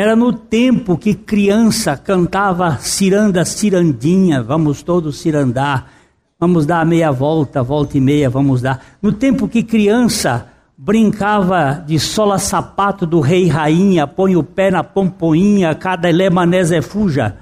Era 0.00 0.14
no 0.14 0.32
tempo 0.32 0.96
que 0.96 1.12
criança 1.12 1.96
cantava 1.96 2.78
ciranda, 2.78 3.44
cirandinha, 3.44 4.40
vamos 4.40 4.80
todos 4.80 5.18
cirandar, 5.18 5.90
vamos 6.38 6.64
dar 6.64 6.86
meia 6.86 7.10
volta, 7.10 7.64
volta 7.64 7.98
e 7.98 8.00
meia, 8.00 8.30
vamos 8.30 8.62
dar. 8.62 8.80
No 9.02 9.10
tempo 9.10 9.48
que 9.48 9.60
criança 9.60 10.46
brincava 10.76 11.82
de 11.84 11.98
sola 11.98 12.38
sapato 12.38 13.04
do 13.04 13.18
rei 13.18 13.48
rainha, 13.48 14.06
põe 14.06 14.36
o 14.36 14.44
pé 14.44 14.70
na 14.70 14.84
pompoinha, 14.84 15.74
cada 15.74 16.08
lemanésia 16.10 16.76
é 16.76 16.82
fuja. 16.82 17.36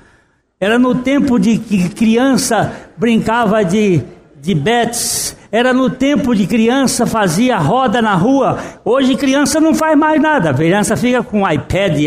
Era 0.59 0.79
no 0.79 0.95
tempo 0.95 1.39
de 1.39 1.59
que 1.59 1.91
criança 1.91 2.73
brincava 2.97 3.63
de, 3.67 4.01
de 4.41 4.55
bets, 4.55 5.37
era 5.57 5.73
no 5.73 5.89
tempo 5.89 6.35
de 6.35 6.47
criança 6.47 7.07
fazia 7.07 7.57
roda 7.57 8.03
na 8.03 8.15
rua. 8.15 8.59
Hoje 8.85 9.17
criança 9.17 9.59
não 9.59 9.75
faz 9.75 9.97
mais 9.97 10.21
nada. 10.21 10.51
A 10.51 10.55
criança 10.55 10.99
fica 10.99 11.23
com 11.23 11.51
iPad, 11.51 11.99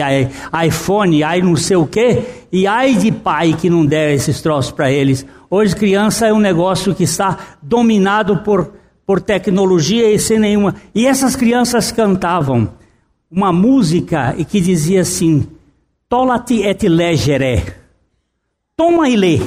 iPhone, 0.68 1.24
aí 1.24 1.41
não 1.41 1.56
sei 1.56 1.75
o 1.75 1.88
quê. 1.88 2.22
E 2.51 2.68
ai 2.68 2.94
de 2.94 3.12
pai 3.12 3.56
que 3.60 3.68
não 3.68 3.84
der 3.84 4.13
esses 4.13 4.39
troços 4.39 4.72
para 4.72 4.91
eles. 4.91 5.25
Hoje 5.50 5.75
criança 5.75 6.27
é 6.27 6.34
um 6.34 6.38
negócio 6.38 6.94
que 6.94 7.01
está 7.01 7.39
dominado 7.60 8.38
por, 8.38 8.72
por 9.03 9.20
tecnologia 9.20 10.13
e 10.13 10.20
sem 10.20 10.38
nenhuma. 10.38 10.75
E 10.94 11.08
essas 11.08 11.36
crianças 11.36 11.91
cantavam 11.91 12.70
uma 13.32 13.51
música 13.51 14.36
e 14.38 14.46
que 14.46 14.62
dizia 14.62 15.01
assim: 15.01 15.48
Tolati 16.08 16.62
et 16.62 16.84
legere. 16.84 17.63
Toma 18.77 19.10
e 19.10 19.15
lê. 19.15 19.41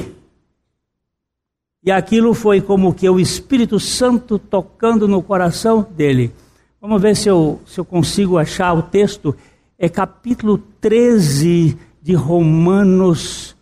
E 1.85 1.91
aquilo 1.91 2.33
foi 2.33 2.61
como 2.61 2.93
que 2.93 3.09
o 3.09 3.19
Espírito 3.19 3.77
Santo 3.77 4.39
tocando 4.39 5.05
no 5.05 5.21
coração 5.21 5.85
dele. 5.91 6.33
Vamos 6.79 7.01
ver 7.01 7.15
se 7.15 7.27
eu, 7.27 7.61
se 7.65 7.77
eu 7.77 7.83
consigo 7.83 8.37
achar 8.37 8.73
o 8.73 8.81
texto. 8.81 9.35
É 9.77 9.89
capítulo 9.89 10.57
13 10.79 11.77
de 12.01 12.13
Romanos, 12.13 13.53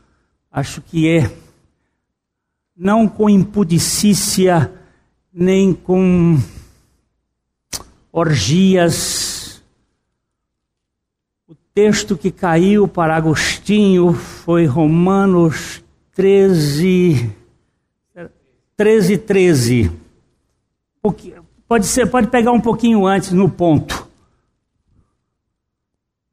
acho 0.51 0.81
que 0.81 1.09
é 1.09 1.31
não 2.77 3.07
com 3.07 3.29
impudicícia, 3.29 4.71
nem 5.33 5.73
com 5.73 6.39
orgias. 8.11 9.63
O 11.47 11.55
texto 11.73 12.15
que 12.15 12.29
caiu 12.29 12.87
para 12.87 13.15
Agostinho 13.15 14.13
foi 14.13 14.65
Romanos 14.65 15.83
13, 16.13 17.40
13, 18.81 19.15
13. 19.15 19.91
Pode, 21.67 21.85
ser, 21.85 22.09
pode 22.09 22.29
pegar 22.29 22.51
um 22.51 22.59
pouquinho 22.59 23.05
antes 23.05 23.31
no 23.31 23.47
ponto. 23.47 24.09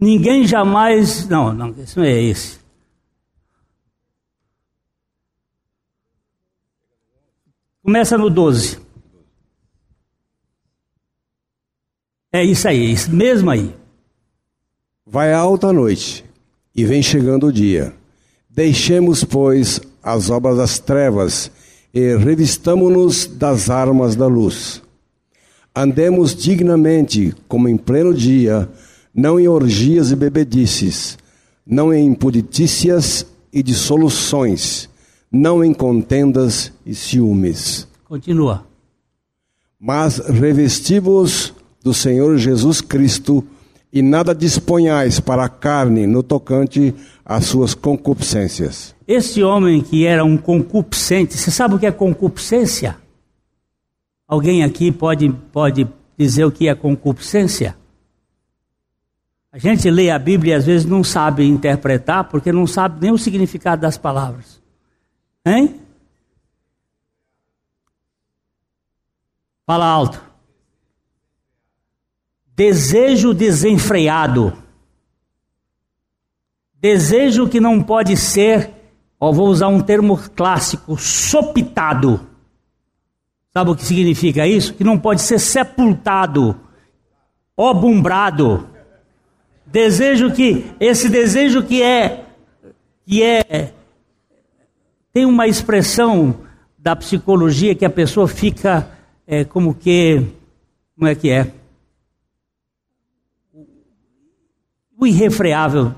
Ninguém 0.00 0.46
jamais. 0.46 1.28
Não, 1.28 1.52
não, 1.52 1.68
isso 1.72 1.98
não 1.98 2.06
é 2.06 2.22
esse. 2.22 2.58
Começa 7.82 8.16
no 8.16 8.30
12. 8.30 8.80
É 12.32 12.42
isso 12.42 12.66
aí, 12.66 12.92
isso 12.92 13.14
mesmo 13.14 13.50
aí. 13.50 13.76
Vai 15.04 15.34
alta 15.34 15.66
a 15.66 15.72
noite 15.74 16.24
e 16.74 16.86
vem 16.86 17.02
chegando 17.02 17.48
o 17.48 17.52
dia. 17.52 17.94
Deixemos, 18.48 19.22
pois, 19.22 19.82
as 20.02 20.30
obras 20.30 20.56
das 20.56 20.78
trevas 20.78 21.52
e 21.92 22.16
revistamo-nos 22.16 23.26
das 23.26 23.70
armas 23.70 24.14
da 24.14 24.26
luz. 24.26 24.82
Andemos 25.74 26.34
dignamente, 26.34 27.34
como 27.46 27.68
em 27.68 27.76
pleno 27.76 28.12
dia, 28.12 28.68
não 29.14 29.38
em 29.38 29.48
orgias 29.48 30.10
e 30.10 30.16
bebedices, 30.16 31.16
não 31.66 31.92
em 31.92 32.06
impuditícias 32.06 33.26
e 33.52 33.62
dissoluções, 33.62 34.88
não 35.30 35.62
em 35.62 35.72
contendas 35.72 36.72
e 36.84 36.94
ciúmes. 36.94 37.86
Continua. 38.04 38.66
Mas 39.78 40.18
revestivos 40.18 41.54
do 41.82 41.94
Senhor 41.94 42.36
Jesus 42.38 42.80
Cristo 42.80 43.44
e 43.92 44.02
nada 44.02 44.34
disponhais 44.34 45.20
para 45.20 45.44
a 45.44 45.48
carne 45.48 46.06
no 46.06 46.22
tocante 46.22 46.94
às 47.24 47.46
suas 47.46 47.74
concupiscências. 47.74 48.94
Esse 49.08 49.42
homem 49.42 49.80
que 49.80 50.04
era 50.04 50.22
um 50.22 50.36
concupiscente, 50.36 51.32
você 51.32 51.50
sabe 51.50 51.74
o 51.74 51.78
que 51.78 51.86
é 51.86 51.90
concupiscência? 51.90 52.94
Alguém 54.26 54.62
aqui 54.62 54.92
pode, 54.92 55.30
pode 55.50 55.88
dizer 56.18 56.44
o 56.44 56.52
que 56.52 56.68
é 56.68 56.74
concupiscência? 56.74 57.74
A 59.50 59.56
gente 59.56 59.90
lê 59.90 60.10
a 60.10 60.18
Bíblia 60.18 60.52
e 60.52 60.56
às 60.58 60.66
vezes 60.66 60.84
não 60.84 61.02
sabe 61.02 61.48
interpretar 61.48 62.24
porque 62.24 62.52
não 62.52 62.66
sabe 62.66 63.00
nem 63.00 63.10
o 63.10 63.16
significado 63.16 63.80
das 63.80 63.96
palavras. 63.96 64.60
Hein? 65.42 65.80
Fala 69.64 69.86
alto. 69.86 70.22
Desejo 72.54 73.32
desenfreado. 73.32 74.52
Desejo 76.74 77.48
que 77.48 77.58
não 77.58 77.82
pode 77.82 78.14
ser, 78.14 78.77
vou 79.20 79.48
usar 79.48 79.68
um 79.68 79.80
termo 79.80 80.16
clássico, 80.36 80.96
sopitado. 80.96 82.20
Sabe 83.52 83.70
o 83.70 83.76
que 83.76 83.84
significa 83.84 84.46
isso? 84.46 84.74
Que 84.74 84.84
não 84.84 84.98
pode 84.98 85.22
ser 85.22 85.38
sepultado, 85.38 86.58
obumbrado. 87.56 88.68
Desejo 89.66 90.32
que, 90.32 90.70
esse 90.78 91.08
desejo 91.08 91.62
que 91.62 91.82
é, 91.82 92.24
que 93.04 93.22
é 93.22 93.72
tem 95.12 95.24
uma 95.24 95.48
expressão 95.48 96.46
da 96.78 96.94
psicologia 96.94 97.74
que 97.74 97.84
a 97.84 97.90
pessoa 97.90 98.28
fica 98.28 98.88
é, 99.26 99.44
como 99.44 99.74
que. 99.74 100.26
Como 100.96 101.06
é 101.06 101.14
que 101.14 101.30
é? 101.30 101.52
O 104.96 105.06
irrefreável. 105.06 105.94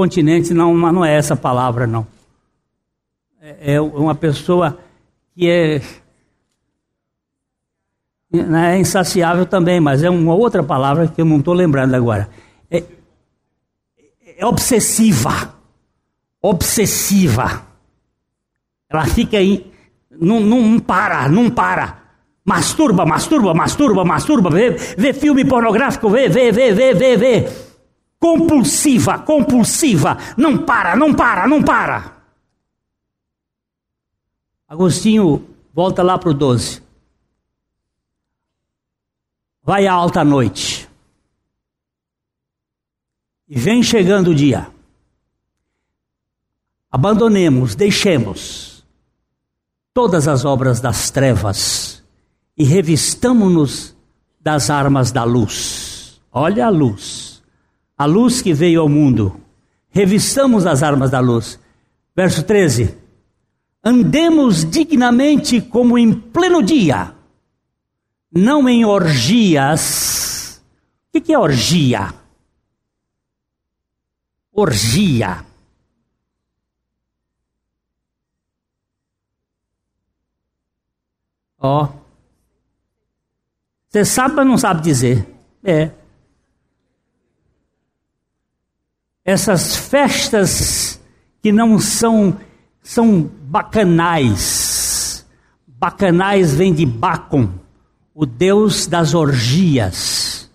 Continente 0.00 0.54
não, 0.54 0.74
não 0.74 1.04
é 1.04 1.14
essa 1.14 1.36
palavra, 1.36 1.86
não. 1.86 2.06
É, 3.40 3.74
é 3.74 3.80
uma 3.80 4.14
pessoa 4.14 4.78
que 5.34 5.48
é. 5.48 5.82
É 8.32 8.78
insaciável 8.78 9.44
também, 9.44 9.80
mas 9.80 10.02
é 10.02 10.10
uma 10.10 10.34
outra 10.34 10.62
palavra 10.62 11.08
que 11.08 11.20
eu 11.20 11.24
não 11.24 11.38
estou 11.38 11.52
lembrando 11.52 11.94
agora. 11.94 12.28
É, 12.70 12.84
é 14.38 14.46
obsessiva 14.46 15.60
obsessiva. 16.42 17.62
Ela 18.88 19.06
fica 19.06 19.36
aí, 19.36 19.70
não, 20.10 20.40
não 20.40 20.78
para, 20.78 21.28
não 21.28 21.50
para. 21.50 21.98
Masturba, 22.44 23.04
masturba, 23.04 23.54
masturba, 23.54 24.04
masturba, 24.04 24.50
vê, 24.50 24.70
vê 24.70 25.12
filme 25.12 25.44
pornográfico, 25.44 26.08
vê, 26.08 26.28
vê, 26.28 26.50
vê, 26.50 26.72
vê, 26.72 26.94
vê, 26.94 27.16
vê. 27.16 27.69
Compulsiva, 28.20 29.18
compulsiva, 29.18 30.18
não 30.36 30.58
para, 30.58 30.94
não 30.94 31.14
para, 31.14 31.48
não 31.48 31.62
para. 31.62 32.22
Agostinho, 34.68 35.48
volta 35.74 36.02
lá 36.02 36.18
para 36.18 36.30
o 36.30 36.34
12. 36.34 36.82
Vai 39.62 39.86
à 39.86 39.92
alta 39.92 40.24
noite 40.24 40.88
E 43.48 43.58
vem 43.58 43.82
chegando 43.82 44.30
o 44.30 44.34
dia. 44.34 44.70
Abandonemos, 46.88 47.74
deixemos 47.74 48.84
todas 49.92 50.28
as 50.28 50.44
obras 50.44 50.80
das 50.80 51.10
trevas 51.10 52.02
e 52.56 52.64
revistamos-nos 52.64 53.96
das 54.40 54.70
armas 54.70 55.12
da 55.12 55.24
luz. 55.24 56.20
Olha 56.32 56.66
a 56.66 56.68
luz, 56.68 57.29
a 58.00 58.06
luz 58.06 58.40
que 58.40 58.54
veio 58.54 58.80
ao 58.80 58.88
mundo. 58.88 59.38
Revistamos 59.90 60.66
as 60.66 60.82
armas 60.82 61.10
da 61.10 61.20
luz. 61.20 61.60
Verso 62.16 62.42
13: 62.42 62.96
Andemos 63.84 64.64
dignamente 64.64 65.60
como 65.60 65.98
em 65.98 66.10
pleno 66.10 66.62
dia, 66.62 67.14
não 68.32 68.66
em 68.66 68.86
orgias. 68.86 70.62
O 71.14 71.20
que 71.20 71.30
é 71.30 71.38
orgia? 71.38 72.14
Orgia. 74.50 75.44
Ó. 81.58 81.86
Você 83.90 84.06
sabe, 84.06 84.36
mas 84.36 84.46
não 84.46 84.56
sabe 84.56 84.80
dizer. 84.80 85.28
É. 85.62 85.99
Essas 89.30 89.76
festas 89.76 91.00
que 91.40 91.52
não 91.52 91.78
são 91.78 92.36
são 92.82 93.30
bacanais. 93.42 95.24
Bacanais 95.68 96.52
vem 96.52 96.74
de 96.74 96.84
Bacon, 96.84 97.48
o 98.12 98.26
deus 98.26 98.88
das 98.88 99.14
orgias, 99.14 100.50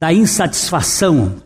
da 0.00 0.12
insatisfação, 0.12 1.36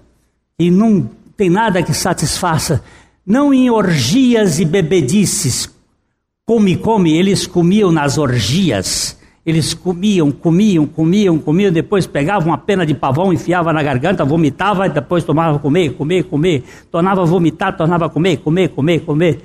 e 0.59 0.71
não 0.71 1.03
tem 1.37 1.51
nada 1.51 1.83
que 1.83 1.93
satisfaça, 1.93 2.83
não 3.27 3.53
em 3.53 3.69
orgias 3.69 4.59
e 4.59 4.65
bebedices, 4.65 5.69
come, 6.47 6.79
come, 6.79 7.15
eles 7.15 7.47
comiam 7.47 7.93
nas 7.93 8.17
orgias, 8.17 9.19
eles 9.45 9.75
comiam, 9.75 10.31
comiam, 10.31 10.87
comiam, 10.87 11.39
comiam, 11.39 11.73
depois 11.73 12.07
pegavam 12.07 12.49
uma 12.49 12.59
pena 12.59 12.87
de 12.87 12.95
pavão, 12.95 13.33
enfiava 13.33 13.73
na 13.73 13.83
garganta, 13.83 14.25
vomitava, 14.25 14.89
depois 14.89 15.25
tomava 15.25 15.59
comer, 15.59 15.95
comer, 15.95 16.25
comer, 16.25 16.65
tornava 16.91 17.25
vomitar, 17.25 17.77
tornava 17.77 18.09
comer, 18.09 18.39
comer, 18.39 18.69
comer, 18.69 19.01
comer. 19.01 19.45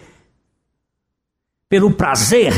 Pelo 1.67 1.91
prazer, 1.91 2.53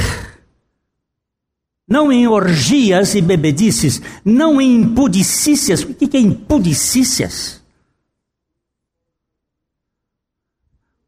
não 1.88 2.12
em 2.12 2.28
orgias 2.28 3.16
e 3.16 3.22
bebedices, 3.22 4.02
não 4.24 4.60
em 4.60 4.76
impudicícias. 4.76 5.82
O 5.84 5.94
que 5.94 6.18
é 6.18 6.20
impudicícias? 6.20 7.64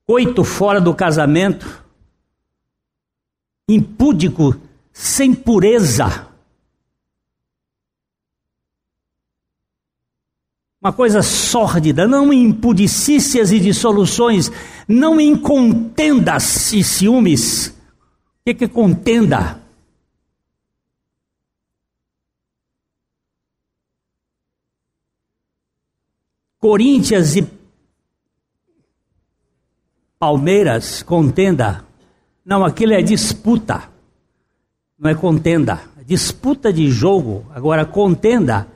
Coito 0.07 0.45
fora 0.45 0.79
do 0.79 0.95
casamento, 0.95 1.83
impúdico 3.67 4.70
sem 4.91 5.33
pureza. 5.33 6.27
Uma 10.81 10.91
coisa 10.91 11.21
sórdida, 11.21 12.07
não 12.07 12.33
em 12.33 12.45
impudicícias 12.45 13.51
e 13.51 13.59
dissoluções, 13.59 14.49
não 14.87 15.21
em 15.21 15.37
contendas 15.37 16.73
e 16.73 16.83
ciúmes. 16.83 17.67
O 17.67 17.73
que, 18.45 18.55
que 18.55 18.63
é 18.65 18.67
contenda? 18.67 19.61
Corinthians 26.57 27.35
e 27.35 27.47
Palmeiras, 30.17 31.03
contenda. 31.03 31.85
Não, 32.43 32.65
aquilo 32.65 32.93
é 32.93 33.01
disputa 33.03 33.90
não 35.01 35.09
é 35.09 35.15
contenda. 35.15 35.81
Disputa 36.05 36.71
de 36.71 36.91
jogo, 36.91 37.43
agora 37.55 37.85
contenda 37.85 38.67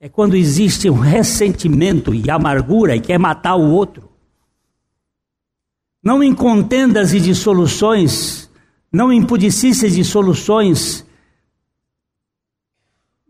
é 0.00 0.08
quando 0.08 0.34
existe 0.34 0.88
um 0.88 0.98
ressentimento 0.98 2.14
e 2.14 2.30
amargura 2.30 2.96
e 2.96 3.00
quer 3.00 3.18
matar 3.18 3.56
o 3.56 3.70
outro. 3.70 4.10
Não 6.02 6.22
em 6.22 6.34
contendas 6.34 7.12
e 7.12 7.20
dissoluções, 7.20 8.50
não 8.90 9.12
em 9.12 9.24
pudicícias 9.24 9.94
e 9.96 10.02
soluções, 10.02 11.06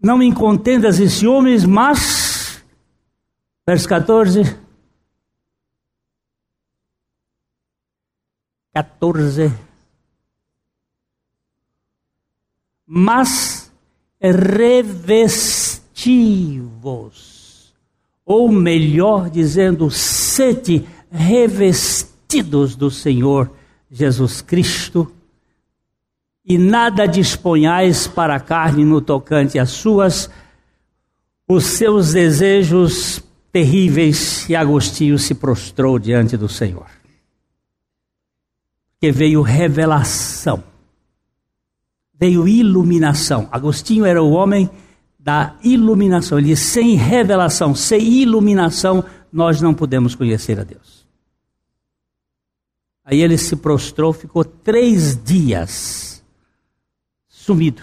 não 0.01 0.23
em 0.23 0.33
contendas 0.33 1.01
e 1.01 1.11
ciúmes, 1.11 1.65
mas, 1.65 2.65
verso 3.67 3.89
14, 3.89 4.57
14, 8.73 9.72
mas 12.87 13.73
revestivos, 14.21 15.73
ou 18.25 18.51
melhor 18.51 19.29
dizendo, 19.29 19.91
sede 19.91 20.87
revestidos 21.11 22.77
do 22.77 22.91
Senhor 22.91 23.51
Jesus 23.91 24.41
Cristo, 24.41 25.13
e 26.45 26.57
nada 26.59 27.07
disponhais 27.07 28.07
para 28.07 28.37
a 28.37 28.41
carne 28.41 28.85
no 28.85 29.01
tocante 29.01 29.59
às 29.59 29.71
suas, 29.71 30.31
os 31.47 31.65
seus 31.65 32.13
desejos 32.13 33.23
terríveis, 33.53 34.49
e 34.49 34.57
Agostinho 34.57 35.19
se 35.19 35.35
prostrou 35.35 35.99
diante 35.99 36.37
do 36.37 36.49
Senhor. 36.49 36.87
Que 39.01 39.13
veio 39.13 39.43
revelação 39.43 40.72
veio 42.23 42.47
iluminação. 42.47 43.49
Agostinho 43.51 44.05
era 44.05 44.23
o 44.23 44.31
homem 44.31 44.71
da 45.19 45.57
iluminação. 45.65 46.39
Ele 46.39 46.51
disse: 46.51 46.67
sem 46.67 46.95
revelação, 46.95 47.75
sem 47.75 48.01
iluminação, 48.01 49.05
nós 49.33 49.61
não 49.61 49.75
podemos 49.75 50.15
conhecer 50.15 50.61
a 50.61 50.63
Deus. 50.63 51.05
Aí 53.05 53.21
ele 53.21 53.37
se 53.37 53.57
prostrou, 53.57 54.13
ficou 54.13 54.45
três 54.45 55.21
dias 55.21 56.23
sumido. 57.29 57.83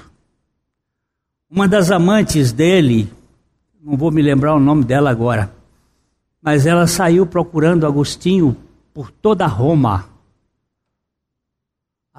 Uma 1.50 1.68
das 1.68 1.92
amantes 1.92 2.54
dele, 2.54 3.12
não 3.84 3.98
vou 3.98 4.10
me 4.10 4.22
lembrar 4.22 4.56
o 4.56 4.60
nome 4.60 4.86
dela 4.86 5.10
agora, 5.10 5.54
mas 6.42 6.66
ela 6.66 6.88
saiu 6.88 7.26
procurando 7.26 7.86
Agostinho 7.86 8.56
por 8.94 9.12
toda 9.12 9.46
Roma 9.46 10.09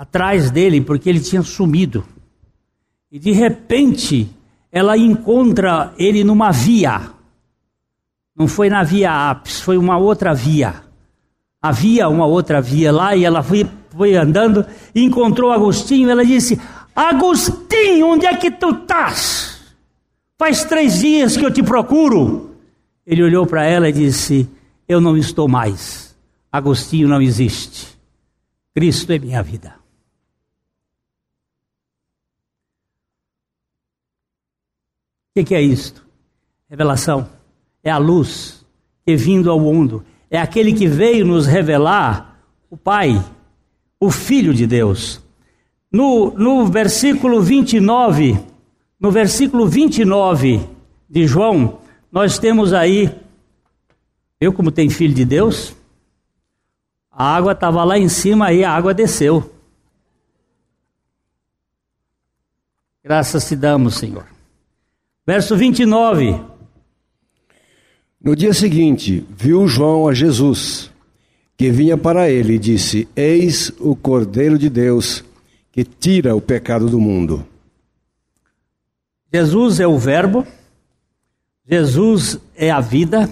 atrás 0.01 0.51
dele 0.51 0.81
porque 0.81 1.11
ele 1.11 1.21
tinha 1.21 1.43
sumido. 1.43 2.03
E 3.13 3.19
de 3.19 3.33
repente, 3.33 4.35
ela 4.73 4.97
encontra 4.97 5.93
ele 5.99 6.25
numa 6.25 6.51
via. 6.51 7.11
Não 8.35 8.49
foi 8.49 8.71
na 8.71 8.83
via 8.83 9.29
Apis, 9.29 9.61
foi 9.61 9.77
uma 9.77 9.99
outra 9.99 10.33
via. 10.33 10.83
Havia 11.61 12.09
uma 12.09 12.25
outra 12.25 12.63
via 12.63 12.91
lá 12.91 13.15
e 13.15 13.27
ela 13.27 13.43
foi, 13.43 13.69
foi 13.91 14.17
andando 14.17 14.65
e 14.95 15.05
encontrou 15.05 15.53
Agostinho. 15.53 16.09
Ela 16.09 16.25
disse: 16.25 16.59
Agostinho, 16.97 18.07
onde 18.07 18.25
é 18.25 18.35
que 18.35 18.51
tu 18.51 18.71
estás? 18.71 19.61
Faz 20.39 20.65
três 20.65 21.01
dias 21.01 21.37
que 21.37 21.45
eu 21.45 21.53
te 21.53 21.63
procuro. 21.63 22.57
Ele 23.07 23.23
olhou 23.23 23.47
para 23.47 23.67
ela 23.67 23.91
e 23.91 23.93
disse: 23.93 24.49
Eu 24.89 24.99
não 24.99 25.15
estou 25.15 25.47
mais. 25.47 26.17
Agostinho 26.51 27.07
não 27.07 27.21
existe. 27.21 27.99
Cristo 28.75 29.13
é 29.13 29.19
minha 29.19 29.43
vida. 29.43 29.81
O 35.30 35.30
que, 35.40 35.44
que 35.44 35.55
é 35.55 35.62
isto? 35.62 36.07
Revelação. 36.68 37.29
É 37.83 37.90
a 37.90 37.98
luz 37.98 38.64
que 39.05 39.16
vindo 39.16 39.50
ao 39.50 39.59
mundo. 39.59 40.05
É 40.31 40.38
aquele 40.38 40.72
que 40.72 40.87
veio 40.87 41.24
nos 41.24 41.46
revelar 41.46 42.40
o 42.68 42.76
Pai, 42.76 43.22
o 43.98 44.11
Filho 44.11 44.55
de 44.55 44.66
Deus. 44.66 45.20
No, 45.90 46.31
no 46.33 46.66
versículo 46.66 47.40
29, 47.40 48.38
no 48.98 49.11
versículo 49.11 49.66
29 49.66 50.61
de 51.09 51.26
João, 51.26 51.81
nós 52.12 52.38
temos 52.38 52.72
aí, 52.72 53.12
eu 54.40 54.53
como 54.53 54.70
tenho 54.70 54.90
filho 54.90 55.14
de 55.14 55.24
Deus, 55.24 55.74
a 57.11 57.35
água 57.35 57.53
estava 57.53 57.83
lá 57.83 57.98
em 57.98 58.09
cima, 58.09 58.46
aí 58.46 58.62
a 58.62 58.72
água 58.72 58.94
desceu. 58.94 59.53
Graças 63.03 63.48
te 63.48 63.57
damos, 63.57 63.96
Senhor. 63.96 64.39
Verso 65.26 65.56
29. 65.56 66.40
No 68.22 68.37
dia 68.37 68.52
seguinte, 68.52 69.26
viu 69.30 69.66
João 69.66 70.06
a 70.06 70.12
Jesus, 70.12 70.90
que 71.56 71.70
vinha 71.70 71.96
para 71.96 72.28
ele, 72.28 72.54
e 72.54 72.59
disse: 72.59 73.09
Eis 73.16 73.72
o 73.78 73.96
Cordeiro 73.96 74.59
de 74.59 74.68
Deus, 74.68 75.24
que 75.72 75.85
tira 75.85 76.35
o 76.35 76.40
pecado 76.40 76.88
do 76.88 77.00
mundo. 77.00 77.46
Jesus 79.33 79.78
é 79.78 79.87
o 79.87 79.96
Verbo, 79.96 80.46
Jesus 81.66 82.38
é 82.56 82.70
a 82.70 82.80
vida, 82.80 83.30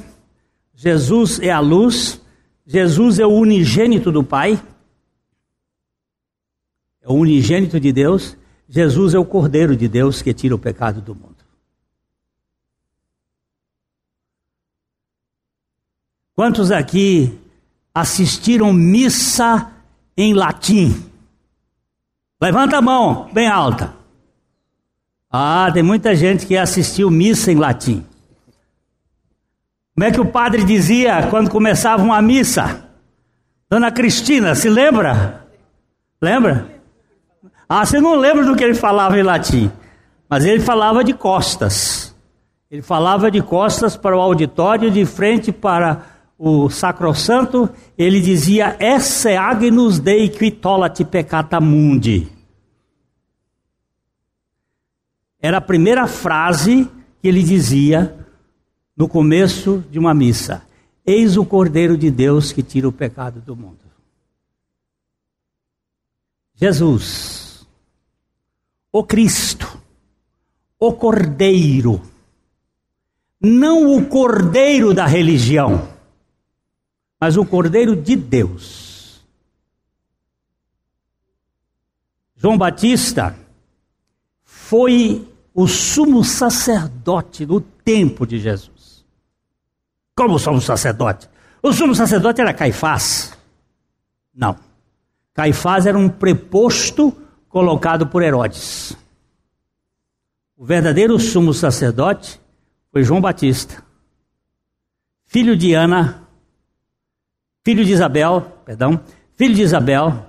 Jesus 0.75 1.41
é 1.41 1.51
a 1.51 1.59
luz, 1.59 2.21
Jesus 2.65 3.19
é 3.19 3.27
o 3.27 3.33
unigênito 3.33 4.13
do 4.13 4.23
Pai, 4.23 4.63
é 7.03 7.09
o 7.09 7.15
unigênito 7.15 7.81
de 7.81 7.93
Deus, 7.93 8.37
Jesus 8.69 9.13
é 9.13 9.19
o 9.19 9.25
Cordeiro 9.25 9.75
de 9.75 9.89
Deus 9.89 10.23
que 10.23 10.33
tira 10.33 10.55
o 10.55 10.59
pecado 10.59 11.01
do 11.01 11.15
mundo. 11.15 11.38
Quantos 16.39 16.71
aqui 16.71 17.37
assistiram 17.93 18.73
missa 18.73 19.73
em 20.17 20.33
latim? 20.33 20.95
Levanta 22.41 22.77
a 22.77 22.81
mão, 22.81 23.29
bem 23.33 23.49
alta. 23.49 23.93
Ah, 25.29 25.69
tem 25.75 25.83
muita 25.83 26.15
gente 26.15 26.47
que 26.47 26.57
assistiu 26.57 27.11
missa 27.11 27.51
em 27.51 27.57
latim. 27.57 28.07
Como 29.93 30.07
é 30.07 30.13
que 30.13 30.21
o 30.21 30.27
padre 30.27 30.63
dizia 30.63 31.27
quando 31.29 31.51
começava 31.51 32.05
uma 32.05 32.23
missa? 32.23 32.89
Dona 33.69 33.91
Cristina, 33.91 34.55
se 34.55 34.69
lembra? 34.69 35.45
Lembra? 36.23 36.71
Ah, 37.69 37.85
você 37.85 38.01
não 38.01 38.15
lembra 38.15 38.45
do 38.45 38.55
que 38.55 38.63
ele 38.63 38.75
falava 38.75 39.19
em 39.19 39.25
latim, 39.25 39.73
mas 40.31 40.45
ele 40.45 40.61
falava 40.61 41.03
de 41.03 41.15
costas. 41.15 42.15
Ele 42.71 42.81
falava 42.81 43.29
de 43.29 43.43
costas 43.43 43.97
para 43.97 44.17
o 44.17 44.21
auditório, 44.21 44.89
de 44.89 45.05
frente 45.05 45.51
para 45.51 46.17
o 46.39 46.71
sacrosanto. 46.71 47.69
Ele 47.97 48.21
dizia: 48.21 48.77
Esse 48.79 49.37
agnus 49.37 49.99
dei 49.99 50.29
quitolat 50.29 51.05
peccata 51.05 51.61
mundi. 51.61 52.29
Era 55.41 55.59
a 55.59 55.61
primeira 55.61 56.07
frase 56.07 56.89
que 57.21 57.29
ele 57.29 57.43
dizia 57.43 58.27
no 58.97 59.09
começo 59.09 59.85
de 59.91 59.99
uma 59.99 60.15
missa: 60.15 60.63
Eis 61.05 61.37
o 61.37 61.45
Cordeiro 61.45 61.97
de 61.97 62.11
Deus 62.11 62.53
que 62.53 62.63
tira 62.63 62.89
o 62.89 62.93
pecado 62.93 63.41
do 63.41 63.57
mundo. 63.57 63.79
Jesus, 66.55 67.65
o 68.91 69.05
Cristo, 69.05 69.81
o 70.77 70.93
Cordeiro, 70.93 72.03
não 73.41 73.97
o 73.97 74.07
Cordeiro 74.07 74.93
da 74.93 75.07
religião, 75.07 75.89
mas 77.21 77.37
o 77.37 77.45
Cordeiro 77.45 77.97
de 77.97 78.17
Deus. 78.17 79.25
João 82.37 82.57
Batista 82.57 83.37
foi 84.45 85.27
o 85.53 85.67
sumo 85.67 86.23
sacerdote 86.23 87.45
do 87.45 87.61
tempo 87.61 88.25
de 88.25 88.39
Jesus. 88.39 89.05
Como 90.15 90.39
somos 90.39 90.65
sacerdote? 90.65 91.29
O 91.61 91.73
sumo 91.73 91.95
sacerdote 91.95 92.41
era 92.41 92.55
Caifás? 92.55 93.37
Não. 94.33 94.57
Caifás 95.35 95.87
era 95.87 95.99
um 95.99 96.09
preposto 96.09 97.13
colocado 97.49 98.07
por 98.07 98.23
Herodes. 98.23 98.97
O 100.57 100.65
verdadeiro 100.65 101.19
sumo 101.19 101.53
sacerdote 101.53 102.41
foi 102.93 103.03
João 103.03 103.21
Batista, 103.21 103.83
filho 105.27 105.57
de 105.57 105.75
Ana, 105.75 106.28
filho 107.69 107.85
de 107.85 107.93
Isabel, 107.93 108.41
perdão, 108.65 108.99
filho 109.37 109.55
de 109.55 109.61
Isabel, 109.61 110.25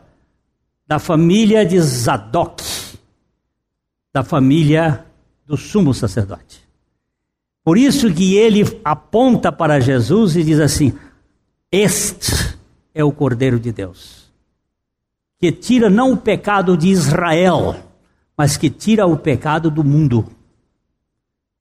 da 0.86 1.00
família 1.00 1.66
de 1.66 1.80
Zadok, 1.80 2.62
da 4.12 4.26
família 4.26 5.06
do 5.46 5.56
sumo 5.56 5.94
sacerdote. 5.94 6.68
Por 7.64 7.78
isso 7.78 8.14
que 8.14 8.36
ele 8.36 8.66
aponta 8.84 9.54
para 9.54 9.80
Jesus 9.80 10.36
e 10.36 10.44
diz 10.44 10.60
assim: 10.60 10.92
Este 11.72 12.58
é 12.94 13.06
o 13.06 13.12
Cordeiro 13.14 13.58
de 13.58 13.72
Deus, 13.72 14.30
que 15.40 15.50
tira 15.50 15.90
não 15.90 16.12
o 16.12 16.18
pecado 16.18 16.76
de 16.76 16.90
Israel, 16.90 17.74
mas 18.36 18.58
que 18.58 18.70
tira 18.70 19.08
o 19.08 19.16
pecado 19.16 19.72
do 19.72 19.82
mundo. 19.82 20.26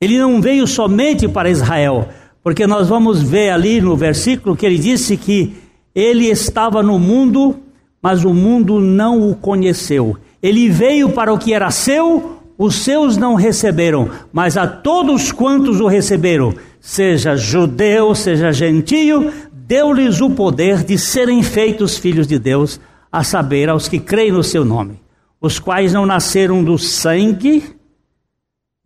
Ele 0.00 0.18
não 0.18 0.42
veio 0.42 0.66
somente 0.66 1.28
para 1.28 1.48
Israel, 1.48 2.08
porque 2.42 2.66
nós 2.66 2.88
vamos 2.88 3.22
ver 3.22 3.50
ali 3.50 3.80
no 3.80 3.96
versículo 3.96 4.56
que 4.56 4.66
ele 4.66 4.76
disse 4.76 5.16
que 5.16 5.67
ele 5.94 6.26
estava 6.26 6.82
no 6.82 6.98
mundo, 6.98 7.58
mas 8.00 8.24
o 8.24 8.32
mundo 8.32 8.80
não 8.80 9.30
o 9.30 9.34
conheceu. 9.34 10.16
Ele 10.42 10.68
veio 10.68 11.10
para 11.10 11.32
o 11.32 11.38
que 11.38 11.52
era 11.52 11.70
seu, 11.70 12.38
os 12.56 12.76
seus 12.76 13.16
não 13.16 13.34
receberam, 13.34 14.10
mas 14.32 14.56
a 14.56 14.66
todos 14.66 15.30
quantos 15.30 15.80
o 15.80 15.86
receberam, 15.86 16.54
seja 16.80 17.36
judeu, 17.36 18.14
seja 18.14 18.52
gentio, 18.52 19.32
deu-lhes 19.52 20.20
o 20.20 20.30
poder 20.30 20.82
de 20.82 20.98
serem 20.98 21.42
feitos 21.42 21.98
filhos 21.98 22.26
de 22.26 22.38
Deus, 22.38 22.80
a 23.10 23.22
saber, 23.24 23.68
aos 23.68 23.88
que 23.88 23.98
creem 23.98 24.32
no 24.32 24.42
seu 24.42 24.64
nome, 24.64 25.00
os 25.40 25.58
quais 25.58 25.92
não 25.92 26.04
nasceram 26.04 26.62
do 26.62 26.76
sangue, 26.78 27.64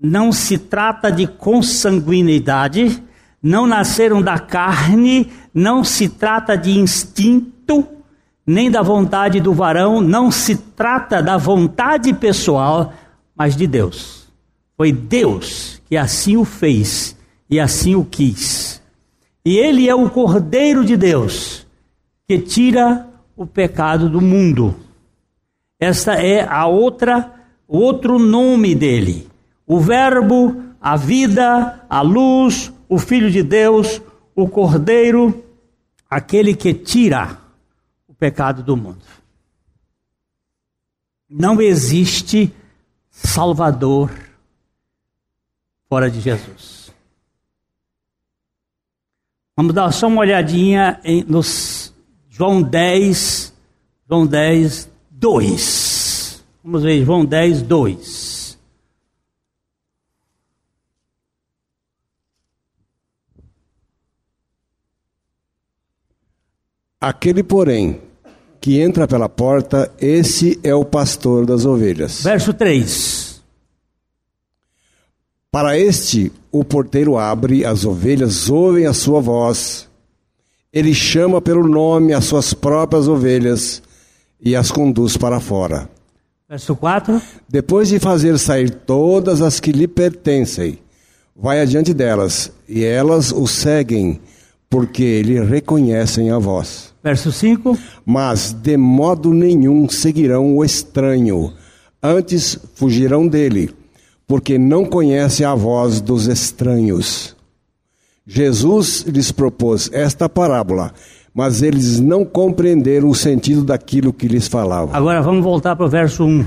não 0.01 0.33
se 0.33 0.59
trata 0.59 1.11
de 1.11 1.27
consanguinidade, 1.27 3.03
não 3.43 3.67
nasceram 3.67 4.23
da 4.23 4.39
carne, 4.39 5.31
não 5.53 5.83
se 5.83 6.09
trata 6.09 6.57
de 6.57 6.79
instinto, 6.79 7.87
nem 8.47 8.71
da 8.71 8.83
vontade 8.83 9.41
do 9.41 9.53
varão, 9.53 10.01
não 10.01 10.31
se 10.31 10.57
trata 10.57 11.23
da 11.23 11.37
vontade 11.37 12.13
pessoal, 12.15 12.93
mas 13.37 13.57
de 13.57 13.67
Deus. 13.67 14.29
Foi 14.77 14.93
Deus 14.93 15.81
que 15.89 15.97
assim 15.97 16.37
o 16.37 16.45
fez 16.45 17.17
e 17.51 17.59
assim 17.59 17.95
o 17.95 18.05
quis. 18.05 18.81
E 19.45 19.59
ele 19.59 19.89
é 19.89 19.95
o 19.95 20.09
Cordeiro 20.09 20.85
de 20.85 20.97
Deus 20.97 21.67
que 22.29 22.39
tira 22.39 23.09
o 23.37 23.45
pecado 23.45 24.09
do 24.09 24.21
mundo. 24.21 24.75
Esta 25.81 26.15
é 26.15 26.47
a 26.49 26.67
outra 26.67 27.33
outro 27.67 28.19
nome 28.19 28.75
dele. 28.75 29.27
O 29.67 29.81
verbo, 29.81 30.63
a 30.81 30.97
vida, 30.97 31.81
a 31.89 32.03
luz, 32.03 32.71
o 32.93 32.99
filho 32.99 33.31
de 33.31 33.43
Deus, 33.43 34.03
o 34.37 34.47
Cordeiro, 34.47 35.43
aquele 36.11 36.55
que 36.55 36.75
tira 36.75 37.39
o 38.07 38.13
pecado 38.13 38.63
do 38.63 38.77
mundo. 38.77 39.03
Não 41.27 41.59
existe 41.59 42.55
Salvador 43.11 44.11
fora 45.89 46.11
de 46.11 46.21
Jesus. 46.21 46.93
Vamos 49.57 49.73
dar 49.73 49.91
só 49.91 50.07
uma 50.07 50.21
olhadinha 50.21 51.01
em, 51.03 51.25
nos 51.25 51.95
João 52.29 52.61
10, 52.61 53.55
João 54.07 54.27
10, 54.27 54.91
2. 55.11 56.45
Vamos 56.63 56.83
ver 56.83 57.03
João 57.07 57.25
10, 57.25 57.63
2. 57.63 58.32
Aquele, 67.03 67.43
porém, 67.43 68.01
que 68.61 68.81
entra 68.81 69.09
pela 69.09 69.29
porta, 69.29 69.91
esse 70.01 70.61
é 70.63 70.73
o 70.73 70.85
pastor 70.85 71.45
das 71.45 71.65
ovelhas. 71.65 72.23
Verso 72.23 72.55
3. 72.55 73.43
Para 75.51 75.77
este, 75.77 76.31
o 76.53 76.63
porteiro 76.63 77.19
abre, 77.19 77.65
as 77.65 77.85
ovelhas 77.85 78.49
ouvem 78.49 78.87
a 78.87 78.93
sua 78.93 79.21
voz. 79.21 79.89
Ele 80.73 80.95
chama 80.95 81.43
pelo 81.43 81.67
nome 81.67 82.13
as 82.13 82.27
suas 82.27 82.55
próprias 82.55 83.09
ovelhas 83.09 83.83
e 84.41 84.55
as 84.55 84.71
conduz 84.71 85.17
para 85.17 85.41
fora. 85.41 85.91
Verso 86.49 86.77
4. 86.77 87.21
Depois 87.49 87.89
de 87.89 87.99
fazer 87.99 88.39
sair 88.39 88.71
todas 88.71 89.43
as 89.43 89.59
que 89.59 89.73
lhe 89.73 89.89
pertencem, 89.89 90.79
vai 91.35 91.61
adiante 91.61 91.93
delas, 91.93 92.53
e 92.69 92.85
elas 92.85 93.33
o 93.33 93.45
seguem, 93.49 94.21
porque 94.71 95.21
lhe 95.21 95.43
reconhecem 95.43 96.31
a 96.31 96.39
voz. 96.39 96.92
Verso 97.03 97.33
5: 97.33 97.77
Mas 98.07 98.53
de 98.53 98.77
modo 98.77 99.33
nenhum 99.33 99.89
seguirão 99.89 100.57
o 100.57 100.65
estranho, 100.65 101.53
antes 102.03 102.59
fugirão 102.75 103.27
dele, 103.27 103.75
porque 104.27 104.57
não 104.57 104.85
conhece 104.85 105.45
a 105.45 105.55
voz 105.55 106.01
dos 106.01 106.27
estranhos. 106.27 107.37
Jesus 108.25 109.03
lhes 109.03 109.33
propôs 109.33 109.91
esta 109.93 110.29
parábola, 110.29 110.95
mas 111.35 111.61
eles 111.61 111.99
não 111.99 112.25
compreenderam 112.25 113.09
o 113.09 113.15
sentido 113.15 113.65
daquilo 113.65 114.13
que 114.13 114.29
lhes 114.29 114.47
falava. 114.47 114.97
Agora 114.97 115.21
vamos 115.21 115.43
voltar 115.43 115.75
para 115.75 115.87
o 115.87 115.89
verso 115.89 116.25
1. 116.25 116.47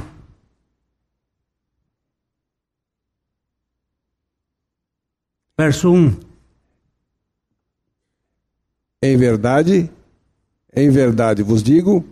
Verso 5.57 5.91
1. 5.91 6.13
Em 9.01 9.17
verdade, 9.17 9.89
em 10.75 10.89
verdade 10.89 11.41
vos 11.41 11.63
digo: 11.63 12.03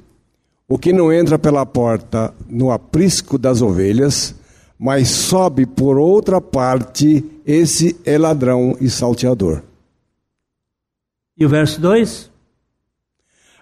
o 0.67 0.77
que 0.77 0.93
não 0.93 1.11
entra 1.11 1.37
pela 1.37 1.65
porta 1.65 2.33
no 2.47 2.71
aprisco 2.71 3.37
das 3.37 3.61
ovelhas, 3.61 4.33
mas 4.79 5.09
sobe 5.09 5.65
por 5.65 5.97
outra 5.97 6.39
parte, 6.39 7.23
esse 7.45 7.99
é 8.05 8.17
ladrão 8.17 8.75
e 8.79 8.89
salteador. 8.89 9.63
E 11.37 11.45
o 11.45 11.49
verso 11.49 11.81
2? 11.81 12.31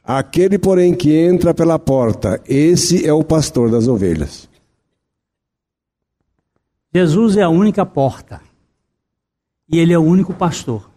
Aquele, 0.04 0.58
porém, 0.58 0.94
que 0.94 1.16
entra 1.16 1.54
pela 1.54 1.78
porta, 1.78 2.42
esse 2.48 3.06
é 3.06 3.14
o 3.14 3.24
pastor 3.24 3.70
das 3.70 3.88
ovelhas. 3.88 4.50
Jesus 6.94 7.38
é 7.38 7.44
a 7.44 7.50
única 7.50 7.86
porta. 7.86 8.42
E 9.70 9.80
ele 9.80 9.94
é 9.94 9.98
o 9.98 10.04
único 10.04 10.34
pastor. 10.34 10.90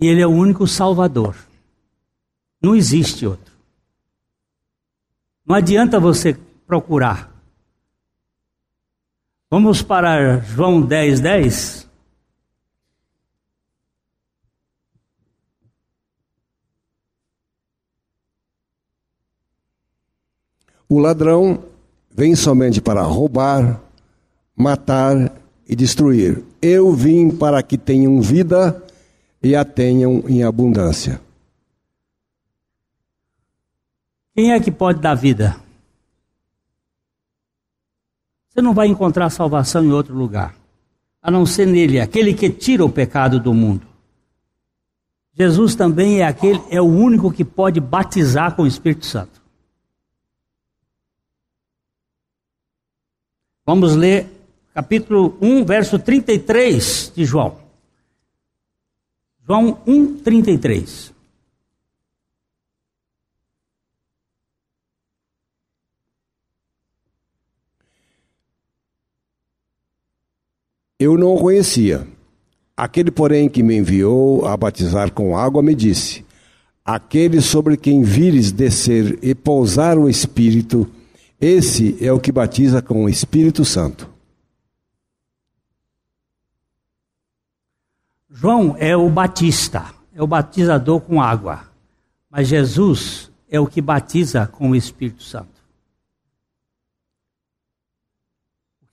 E 0.00 0.06
ele 0.06 0.20
é 0.20 0.26
o 0.26 0.30
único 0.30 0.66
salvador. 0.66 1.36
Não 2.64 2.74
existe 2.74 3.26
outro. 3.26 3.52
Não 5.44 5.54
adianta 5.54 6.00
você 6.00 6.32
procurar. 6.66 7.30
Vamos 9.50 9.82
para 9.82 10.38
João 10.38 10.80
10, 10.80 11.20
10. 11.20 11.90
O 20.88 20.98
ladrão 20.98 21.62
vem 22.10 22.34
somente 22.34 22.80
para 22.80 23.02
roubar, 23.02 23.78
matar 24.56 25.38
e 25.68 25.76
destruir. 25.76 26.42
Eu 26.62 26.94
vim 26.94 27.28
para 27.28 27.62
que 27.62 27.76
tenham 27.76 28.22
vida 28.22 28.82
e 29.42 29.54
a 29.54 29.66
tenham 29.66 30.24
em 30.26 30.42
abundância. 30.42 31.23
Quem 34.34 34.52
é 34.52 34.58
que 34.58 34.70
pode 34.70 35.00
dar 35.00 35.14
vida? 35.14 35.56
Você 38.48 38.60
não 38.60 38.74
vai 38.74 38.88
encontrar 38.88 39.30
salvação 39.30 39.84
em 39.84 39.92
outro 39.92 40.14
lugar, 40.14 40.56
a 41.22 41.30
não 41.30 41.46
ser 41.46 41.66
nele, 41.66 42.00
aquele 42.00 42.34
que 42.34 42.50
tira 42.50 42.84
o 42.84 42.90
pecado 42.90 43.38
do 43.38 43.54
mundo. 43.54 43.86
Jesus 45.32 45.74
também 45.74 46.20
é 46.20 46.26
aquele, 46.26 46.60
é 46.70 46.80
o 46.80 46.84
único 46.84 47.32
que 47.32 47.44
pode 47.44 47.80
batizar 47.80 48.54
com 48.54 48.62
o 48.62 48.66
Espírito 48.66 49.06
Santo. 49.06 49.42
Vamos 53.66 53.96
ler 53.96 54.26
capítulo 54.74 55.38
1, 55.40 55.64
verso 55.64 55.98
33 55.98 57.12
de 57.14 57.24
João. 57.24 57.56
João 59.46 59.78
1, 59.86 60.18
33. 60.18 61.13
Eu 71.04 71.18
não 71.18 71.34
o 71.34 71.38
conhecia. 71.38 72.08
Aquele, 72.74 73.10
porém, 73.10 73.46
que 73.46 73.62
me 73.62 73.76
enviou 73.76 74.46
a 74.46 74.56
batizar 74.56 75.12
com 75.12 75.36
água, 75.36 75.62
me 75.62 75.74
disse: 75.74 76.24
Aquele 76.82 77.42
sobre 77.42 77.76
quem 77.76 78.02
vires 78.02 78.50
descer 78.50 79.18
e 79.22 79.34
pousar 79.34 79.98
o 79.98 80.08
Espírito, 80.08 80.88
esse 81.38 81.94
é 82.00 82.10
o 82.10 82.18
que 82.18 82.32
batiza 82.32 82.80
com 82.80 83.04
o 83.04 83.08
Espírito 83.10 83.66
Santo. 83.66 84.08
João 88.30 88.74
é 88.78 88.96
o 88.96 89.10
batista, 89.10 89.92
é 90.14 90.22
o 90.22 90.26
batizador 90.26 91.02
com 91.02 91.20
água. 91.20 91.68
Mas 92.30 92.48
Jesus 92.48 93.30
é 93.46 93.60
o 93.60 93.66
que 93.66 93.82
batiza 93.82 94.46
com 94.46 94.70
o 94.70 94.74
Espírito 94.74 95.22
Santo. 95.22 95.53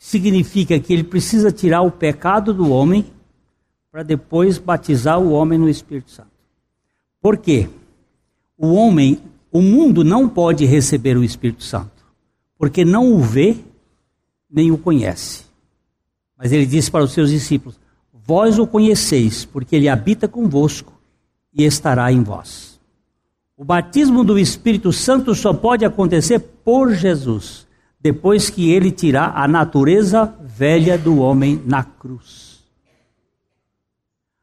Significa 0.03 0.79
que 0.79 0.91
ele 0.91 1.03
precisa 1.03 1.51
tirar 1.51 1.83
o 1.83 1.91
pecado 1.91 2.51
do 2.51 2.71
homem 2.71 3.05
para 3.91 4.01
depois 4.01 4.57
batizar 4.57 5.19
o 5.19 5.31
homem 5.31 5.59
no 5.59 5.69
Espírito 5.69 6.09
Santo. 6.09 6.31
Por 7.21 7.37
quê? 7.37 7.69
O 8.57 8.73
homem, 8.73 9.19
o 9.51 9.61
mundo 9.61 10.03
não 10.03 10.27
pode 10.27 10.65
receber 10.65 11.15
o 11.15 11.23
Espírito 11.23 11.63
Santo 11.63 12.01
porque 12.57 12.83
não 12.83 13.13
o 13.13 13.19
vê 13.19 13.57
nem 14.49 14.71
o 14.71 14.77
conhece. 14.77 15.45
Mas 16.35 16.51
ele 16.51 16.65
disse 16.65 16.89
para 16.89 17.03
os 17.03 17.11
seus 17.11 17.29
discípulos: 17.29 17.79
Vós 18.11 18.57
o 18.57 18.65
conheceis, 18.65 19.45
porque 19.45 19.75
ele 19.75 19.87
habita 19.87 20.27
convosco 20.27 20.93
e 21.53 21.63
estará 21.63 22.11
em 22.11 22.23
vós. 22.23 22.79
O 23.55 23.63
batismo 23.63 24.23
do 24.23 24.39
Espírito 24.39 24.91
Santo 24.91 25.35
só 25.35 25.53
pode 25.53 25.85
acontecer 25.85 26.39
por 26.63 26.91
Jesus, 26.91 27.67
depois 28.01 28.49
que 28.49 28.71
ele 28.71 28.91
tirar 28.91 29.33
a 29.35 29.47
natureza 29.47 30.33
velha 30.41 30.97
do 30.97 31.19
homem 31.19 31.61
na 31.65 31.83
cruz. 31.83 32.51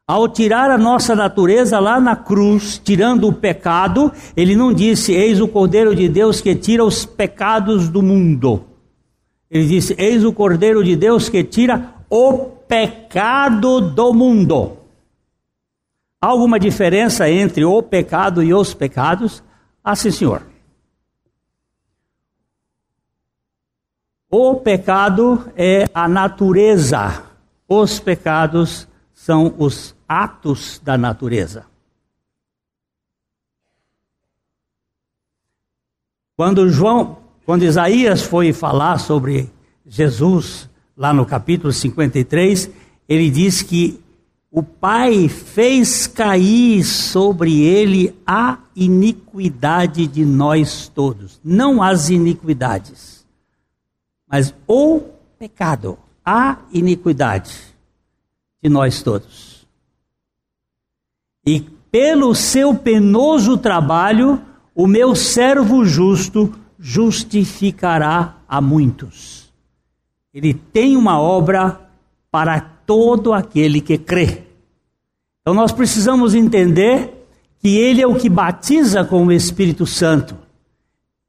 Ao 0.07 0.27
tirar 0.27 0.71
a 0.71 0.77
nossa 0.77 1.15
natureza 1.15 1.79
lá 1.79 1.99
na 1.99 2.15
cruz, 2.15 2.81
tirando 2.83 3.27
o 3.27 3.33
pecado, 3.33 4.11
ele 4.35 4.55
não 4.55 4.73
disse: 4.73 5.13
Eis 5.13 5.39
o 5.39 5.47
Cordeiro 5.47 5.95
de 5.95 6.09
Deus 6.09 6.41
que 6.41 6.55
tira 6.55 6.83
os 6.83 7.05
pecados 7.05 7.89
do 7.89 8.01
mundo. 8.01 8.65
Ele 9.51 9.67
disse: 9.67 9.93
Eis 9.99 10.25
o 10.25 10.33
Cordeiro 10.33 10.83
de 10.83 10.95
Deus 10.95 11.29
que 11.29 11.43
tira 11.43 11.93
o 12.09 12.33
pecado 12.67 13.81
do 13.81 14.11
mundo. 14.11 14.77
Há 16.19 16.27
alguma 16.27 16.59
diferença 16.59 17.29
entre 17.29 17.63
o 17.63 17.81
pecado 17.83 18.41
e 18.41 18.51
os 18.51 18.73
pecados? 18.73 19.43
Ah, 19.83 19.95
sim, 19.95 20.09
senhor. 20.09 20.48
O 24.31 24.57
pecado 24.57 25.51
é 25.55 25.89
a 25.91 26.07
natureza, 26.07 27.23
os 27.67 27.99
pecados 27.99 28.87
são 29.11 29.55
os 29.57 29.95
atos 30.07 30.79
da 30.83 30.95
natureza. 30.99 31.65
Quando 36.37 36.69
João, 36.69 37.17
quando 37.43 37.63
Isaías 37.63 38.21
foi 38.21 38.53
falar 38.53 38.99
sobre 38.99 39.51
Jesus, 39.85 40.69
lá 40.95 41.11
no 41.11 41.25
capítulo 41.25 41.73
53, 41.73 42.69
ele 43.09 43.31
diz 43.31 43.63
que 43.63 43.99
o 44.51 44.61
Pai 44.61 45.27
fez 45.27 46.05
cair 46.05 46.83
sobre 46.83 47.63
ele 47.63 48.15
a 48.27 48.59
iniquidade 48.75 50.05
de 50.05 50.23
nós 50.23 50.87
todos. 50.87 51.41
Não 51.43 51.81
as 51.81 52.11
iniquidades, 52.11 53.18
mas 54.29 54.53
o 54.67 55.01
pecado, 55.37 55.97
a 56.23 56.59
iniquidade 56.71 57.57
de 58.61 58.69
nós 58.69 59.01
todos 59.01 59.59
e 61.45 61.61
pelo 61.91 62.35
seu 62.35 62.75
penoso 62.75 63.57
trabalho, 63.57 64.39
o 64.75 64.85
meu 64.85 65.15
servo 65.15 65.83
justo 65.83 66.53
justificará 66.77 68.37
a 68.47 68.61
muitos. 68.61 69.51
Ele 70.31 70.53
tem 70.53 70.95
uma 70.95 71.19
obra 71.19 71.89
para 72.29 72.59
todo 72.61 73.33
aquele 73.33 73.81
que 73.81 73.97
crê. 73.97 74.43
Então 75.41 75.55
nós 75.55 75.71
precisamos 75.71 76.35
entender 76.35 77.27
que 77.57 77.77
ele 77.77 78.01
é 78.01 78.07
o 78.07 78.15
que 78.15 78.29
batiza 78.29 79.03
com 79.03 79.25
o 79.25 79.31
Espírito 79.31 79.87
Santo. 79.87 80.37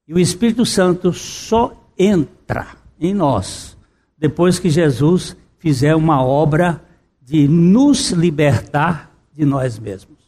E 0.07 0.13
o 0.13 0.19
Espírito 0.19 0.67
Santo 0.67 1.13
só 1.13 1.73
entra 1.99 2.80
em 3.01 3.15
nós 3.15 3.77
depois 4.21 4.59
que 4.59 4.69
Jesus 4.69 5.35
fizer 5.59 5.97
uma 5.97 6.23
obra 6.23 6.85
de 7.23 7.49
nos 7.49 8.11
libertar 8.11 9.11
de 9.33 9.47
nós 9.47 9.79
mesmos. 9.79 10.19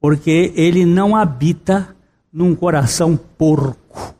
Porque 0.00 0.52
ele 0.56 0.84
não 0.84 1.14
habita 1.14 1.94
num 2.32 2.54
coração 2.54 3.16
porco. 3.16 4.14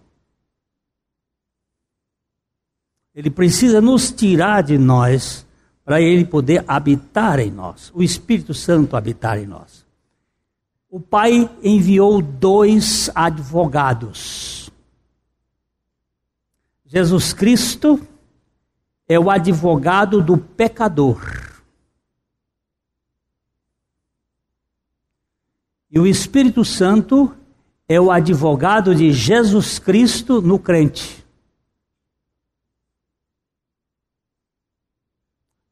Ele 3.15 3.31
precisa 3.31 3.81
nos 3.81 4.13
tirar 4.13 4.63
de 4.63 4.79
nós 4.79 5.47
para 5.85 6.01
ele 6.01 6.25
poder 6.25 6.65
habitar 6.69 7.41
em 7.41 7.51
nós, 7.51 7.91
o 7.93 8.03
Espírito 8.03 8.55
Santo 8.55 8.97
habitar 8.97 9.39
em 9.39 9.47
nós. 9.47 9.85
O 10.89 11.01
Pai 11.01 11.51
enviou 11.63 12.23
dois 12.23 13.11
advogados. 13.15 14.60
Jesus 16.93 17.33
Cristo 17.33 18.05
é 19.09 19.17
o 19.17 19.31
advogado 19.31 20.21
do 20.21 20.37
pecador. 20.37 21.23
E 25.89 26.01
o 26.01 26.05
Espírito 26.05 26.65
Santo 26.65 27.33
é 27.89 28.01
o 28.01 28.11
advogado 28.11 28.93
de 28.93 29.13
Jesus 29.13 29.79
Cristo 29.79 30.43
no 30.43 30.59
crente. 30.59 31.25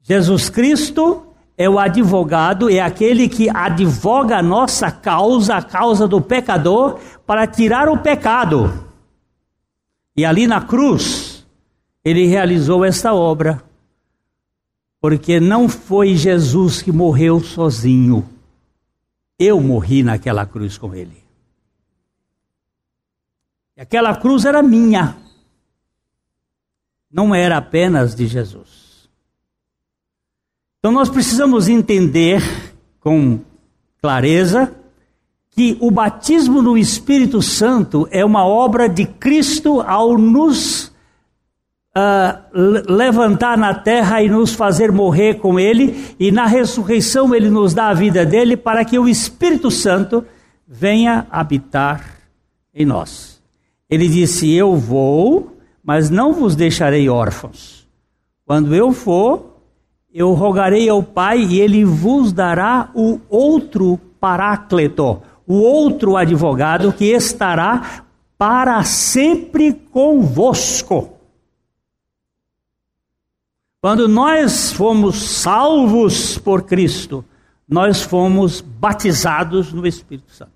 Jesus 0.01 0.49
Cristo 0.49 1.35
é 1.57 1.69
o 1.69 1.81
advogado, 1.81 2.71
é 2.71 2.79
aquele 2.79 3.29
que 3.29 3.51
advoga 3.51 4.39
a 4.39 4.43
nossa 4.43 4.93
causa, 4.93 5.57
a 5.57 5.63
causa 5.63 6.07
do 6.07 6.21
pecador, 6.21 7.01
para 7.27 7.45
tirar 7.45 7.89
o 7.89 7.99
pecado. 7.99 8.88
E 10.19 10.25
ali 10.25 10.49
na 10.49 10.61
cruz, 10.61 11.47
ele 12.05 12.27
realizou 12.27 12.85
esta 12.85 13.15
obra, 13.15 13.63
porque 15.01 15.39
não 15.39 15.69
foi 15.69 16.17
Jesus 16.17 16.83
que 16.83 16.91
morreu 16.91 17.39
sozinho 17.39 18.29
Eu 19.39 19.61
morri 19.61 20.03
naquela 20.03 20.45
cruz 20.45 20.77
com 20.77 20.93
ele. 20.93 21.23
E 23.77 23.81
aquela 23.81 24.17
cruz 24.17 24.45
era 24.45 24.61
minha. 24.61 25.17
Não 27.09 27.33
era 27.33 27.57
apenas 27.57 28.13
de 28.13 28.27
Jesus. 28.27 29.09
Então 30.81 30.91
nós 30.91 31.09
precisamos 31.09 31.69
entender 31.69 32.43
com 32.99 33.39
clareza 34.01 34.75
que 35.59 35.77
o 35.81 35.91
batismo 35.91 36.63
no 36.63 36.79
Espírito 36.79 37.43
Santo 37.43 38.07
é 38.13 38.25
uma 38.25 38.47
obra 38.47 38.89
de 38.89 39.05
Cristo 39.05 39.81
ao 39.81 40.17
nos 40.17 40.85
uh, 41.97 42.87
levantar 42.89 43.59
na 43.59 43.75
terra 43.75 44.23
e 44.23 44.29
nos 44.29 44.55
fazer 44.55 44.93
morrer 44.93 45.41
com 45.41 45.59
Ele, 45.59 46.15
e 46.17 46.31
na 46.31 46.47
ressurreição 46.47 47.35
Ele 47.35 47.51
nos 47.51 47.75
dá 47.75 47.89
a 47.89 47.93
vida 47.93 48.25
dele 48.25 48.57
para 48.57 48.85
que 48.85 48.97
o 48.97 49.09
Espírito 49.09 49.69
Santo 49.69 50.25
venha 50.65 51.27
habitar 51.29 52.05
em 52.73 52.87
nós. 52.87 53.43
Ele 53.91 54.07
disse: 54.07 54.55
Eu 54.55 54.77
vou, 54.77 55.57
mas 55.83 56.09
não 56.09 56.33
vos 56.33 56.55
deixarei 56.55 57.09
órfãos. 57.09 57.85
Quando 58.47 58.77
eu 58.77 58.93
for, 58.93 59.57
eu 60.15 60.35
rogarei 60.35 60.89
ao 60.89 61.03
Pai 61.03 61.41
e 61.41 61.61
ele 61.61 61.85
vos 61.85 62.33
dará 62.33 62.91
o 62.95 63.19
outro 63.29 63.99
paráclito, 64.21 65.21
o 65.49 65.55
outro 65.55 66.15
advogado 66.15 66.93
que 66.93 67.07
estará 67.07 68.05
para 68.37 68.85
sempre 68.85 69.73
convosco. 69.73 71.19
Quando 73.81 74.07
nós 74.07 74.71
fomos 74.73 75.17
salvos 75.17 76.37
por 76.37 76.65
Cristo, 76.65 77.25
nós 77.67 78.03
fomos 78.03 78.61
batizados 78.61 79.73
no 79.73 79.87
Espírito 79.87 80.31
Santo. 80.33 80.53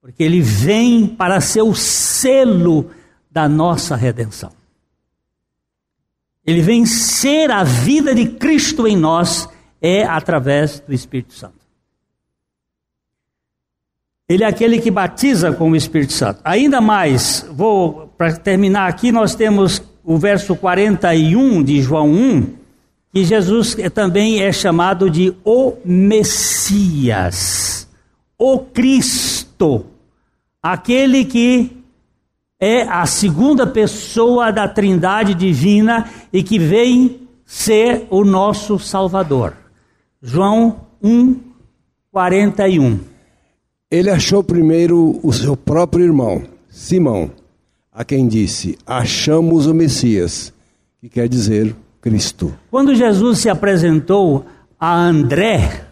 Porque 0.00 0.22
ele 0.22 0.40
vem 0.40 1.06
para 1.06 1.40
ser 1.40 1.62
o 1.62 1.74
selo 1.74 2.90
da 3.30 3.48
nossa 3.48 3.94
redenção. 3.94 4.52
Ele 6.44 6.62
vem 6.62 6.86
ser 6.86 7.50
a 7.50 7.62
vida 7.62 8.14
de 8.14 8.28
Cristo 8.30 8.86
em 8.86 8.96
nós, 8.96 9.48
é 9.80 10.04
através 10.04 10.80
do 10.80 10.92
Espírito 10.92 11.34
Santo. 11.34 11.61
Ele 14.32 14.44
é 14.44 14.46
aquele 14.46 14.80
que 14.80 14.90
batiza 14.90 15.52
com 15.52 15.70
o 15.70 15.76
Espírito 15.76 16.14
Santo. 16.14 16.40
Ainda 16.42 16.80
mais, 16.80 17.46
vou 17.52 18.10
para 18.16 18.32
terminar 18.32 18.88
aqui, 18.88 19.12
nós 19.12 19.34
temos 19.34 19.82
o 20.02 20.16
verso 20.16 20.56
41 20.56 21.62
de 21.62 21.82
João 21.82 22.10
1, 22.10 22.46
que 23.12 23.24
Jesus 23.24 23.76
também 23.92 24.42
é 24.42 24.50
chamado 24.50 25.10
de 25.10 25.34
o 25.44 25.74
Messias, 25.84 27.86
o 28.38 28.60
Cristo, 28.60 29.84
aquele 30.62 31.26
que 31.26 31.70
é 32.58 32.84
a 32.84 33.04
segunda 33.04 33.66
pessoa 33.66 34.50
da 34.50 34.66
Trindade 34.66 35.34
divina 35.34 36.08
e 36.32 36.42
que 36.42 36.58
vem 36.58 37.20
ser 37.44 38.06
o 38.08 38.24
nosso 38.24 38.78
Salvador. 38.78 39.52
João 40.22 40.86
1, 41.02 41.38
41. 42.10 43.11
Ele 43.92 44.08
achou 44.08 44.42
primeiro 44.42 45.20
o 45.22 45.30
seu 45.34 45.54
próprio 45.54 46.02
irmão, 46.02 46.44
Simão 46.70 47.30
a 47.92 48.02
quem 48.02 48.26
disse: 48.26 48.78
Achamos 48.86 49.66
o 49.66 49.74
Messias, 49.74 50.50
que 50.98 51.10
quer 51.10 51.28
dizer 51.28 51.76
Cristo. 52.00 52.54
Quando 52.70 52.94
Jesus 52.94 53.40
se 53.40 53.50
apresentou 53.50 54.46
a 54.80 54.98
André, 54.98 55.86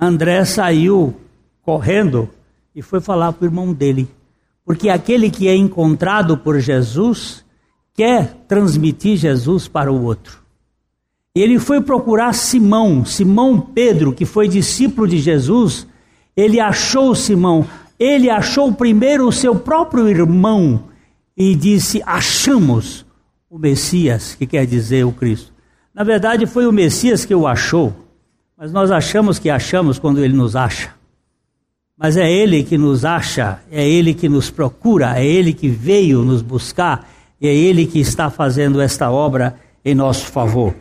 André 0.00 0.46
saiu 0.46 1.14
correndo 1.60 2.30
e 2.74 2.80
foi 2.80 3.00
falar 3.00 3.34
para 3.34 3.44
o 3.44 3.48
irmão 3.48 3.74
dele. 3.74 4.08
Porque 4.64 4.88
aquele 4.88 5.30
que 5.30 5.48
é 5.48 5.54
encontrado 5.54 6.38
por 6.38 6.58
Jesus 6.58 7.44
quer 7.94 8.34
transmitir 8.48 9.18
Jesus 9.18 9.68
para 9.68 9.92
o 9.92 10.02
outro. 10.04 10.42
Ele 11.34 11.58
foi 11.58 11.82
procurar 11.82 12.32
Simão, 12.32 13.04
Simão 13.04 13.60
Pedro, 13.60 14.14
que 14.14 14.24
foi 14.24 14.48
discípulo 14.48 15.06
de 15.06 15.18
Jesus. 15.18 15.86
Ele 16.36 16.60
achou 16.60 17.14
Simão, 17.14 17.66
ele 17.98 18.28
achou 18.28 18.72
primeiro 18.72 19.26
o 19.26 19.32
seu 19.32 19.54
próprio 19.54 20.08
irmão 20.08 20.84
e 21.36 21.54
disse: 21.54 22.02
Achamos 22.04 23.06
o 23.48 23.58
Messias, 23.58 24.34
que 24.34 24.46
quer 24.46 24.66
dizer 24.66 25.04
o 25.04 25.12
Cristo. 25.12 25.52
Na 25.94 26.04
verdade, 26.04 26.46
foi 26.46 26.66
o 26.66 26.72
Messias 26.72 27.24
que 27.24 27.34
o 27.34 27.46
achou, 27.46 27.94
mas 28.56 28.70
nós 28.70 28.90
achamos 28.90 29.38
que 29.38 29.48
achamos 29.48 29.98
quando 29.98 30.22
ele 30.22 30.34
nos 30.34 30.54
acha. 30.54 30.94
Mas 31.96 32.18
é 32.18 32.30
ele 32.30 32.62
que 32.62 32.76
nos 32.76 33.06
acha, 33.06 33.58
é 33.70 33.88
ele 33.88 34.12
que 34.12 34.28
nos 34.28 34.50
procura, 34.50 35.18
é 35.18 35.24
ele 35.24 35.54
que 35.54 35.68
veio 35.68 36.20
nos 36.22 36.42
buscar, 36.42 37.08
e 37.40 37.48
é 37.48 37.54
ele 37.54 37.86
que 37.86 37.98
está 37.98 38.28
fazendo 38.28 38.80
esta 38.80 39.10
obra 39.10 39.56
em 39.82 39.94
nosso 39.94 40.26
favor. 40.26 40.74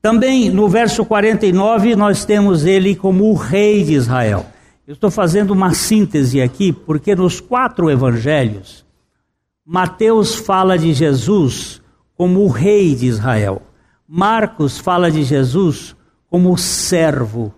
Também 0.00 0.48
no 0.48 0.68
verso 0.68 1.04
49, 1.04 1.96
nós 1.96 2.24
temos 2.24 2.64
ele 2.64 2.94
como 2.94 3.24
o 3.24 3.34
rei 3.34 3.82
de 3.82 3.94
Israel. 3.94 4.46
Eu 4.86 4.94
estou 4.94 5.10
fazendo 5.10 5.50
uma 5.50 5.74
síntese 5.74 6.40
aqui, 6.40 6.72
porque 6.72 7.16
nos 7.16 7.40
quatro 7.40 7.90
evangelhos, 7.90 8.86
Mateus 9.64 10.36
fala 10.36 10.78
de 10.78 10.92
Jesus 10.94 11.82
como 12.16 12.44
o 12.44 12.48
rei 12.48 12.94
de 12.94 13.06
Israel. 13.06 13.62
Marcos 14.06 14.78
fala 14.78 15.10
de 15.10 15.24
Jesus 15.24 15.96
como 16.30 16.52
o 16.52 16.56
servo, 16.56 17.52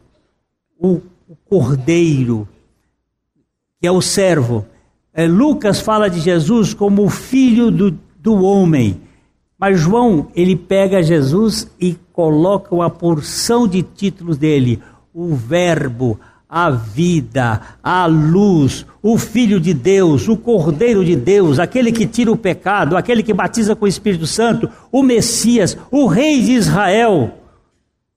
o, 0.79 1.03
cordeiro, 1.45 2.49
que 3.79 3.87
é 3.87 3.93
o 3.93 4.01
servo. 4.01 4.65
É, 5.13 5.27
Lucas 5.27 5.81
fala 5.81 6.09
de 6.09 6.21
Jesus 6.21 6.73
como 6.73 7.05
o 7.05 7.11
filho 7.11 7.71
do, 7.71 7.91
do 8.19 8.43
homem. 8.43 9.03
Mas 9.59 9.79
João, 9.79 10.29
ele 10.35 10.57
pega 10.57 11.03
Jesus 11.03 11.71
e 11.79 11.95
coloca 12.13 12.75
uma 12.75 12.89
porção 12.89 13.69
de 13.69 13.83
títulos 13.83 14.39
dele: 14.39 14.81
o 15.13 15.35
Verbo, 15.35 16.19
a 16.49 16.71
vida, 16.71 17.61
a 17.83 18.07
luz, 18.07 18.87
o 19.03 19.19
Filho 19.19 19.61
de 19.61 19.75
Deus, 19.75 20.29
o 20.29 20.37
Cordeiro 20.37 21.05
de 21.05 21.15
Deus, 21.15 21.59
aquele 21.59 21.93
que 21.93 22.07
tira 22.07 22.33
o 22.33 22.37
pecado, 22.37 22.97
aquele 22.97 23.23
que 23.23 23.35
batiza 23.35 23.77
com 23.77 23.85
o 23.85 23.89
Espírito 23.89 24.27
Santo, 24.27 24.69
o 24.91 25.03
Messias, 25.03 25.77
o 25.91 26.07
Rei 26.07 26.41
de 26.41 26.53
Israel. 26.53 27.35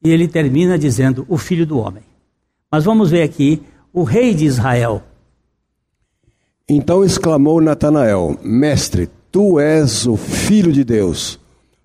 E 0.03 0.09
ele 0.09 0.27
termina 0.27 0.77
dizendo: 0.77 1.25
o 1.27 1.37
Filho 1.37 1.65
do 1.65 1.77
Homem. 1.77 2.03
Mas 2.71 2.85
vamos 2.85 3.11
ver 3.11 3.23
aqui 3.23 3.61
o 3.91 4.03
Rei 4.03 4.33
de 4.33 4.45
Israel. 4.45 5.03
Então 6.69 7.03
exclamou 7.03 7.59
Natanael: 7.59 8.37
Mestre, 8.41 9.09
tu 9.29 9.59
és 9.59 10.07
o 10.07 10.15
Filho 10.15 10.71
de 10.71 10.85
Deus, 10.85 11.37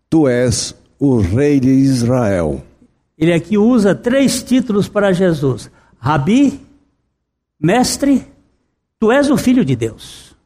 tu 0.08 0.28
és 0.28 0.76
o 0.96 1.18
Rei 1.18 1.58
de 1.58 1.70
Israel. 1.70 2.62
Ele 3.18 3.32
aqui 3.32 3.58
usa 3.58 3.94
três 3.94 4.42
títulos 4.42 4.88
para 4.88 5.12
Jesus 5.12 5.70
Rabi, 6.06 6.64
mestre, 7.58 8.24
tu 8.96 9.10
és 9.10 9.28
o 9.28 9.36
filho 9.36 9.64
de 9.64 9.74
Deus. 9.74 10.36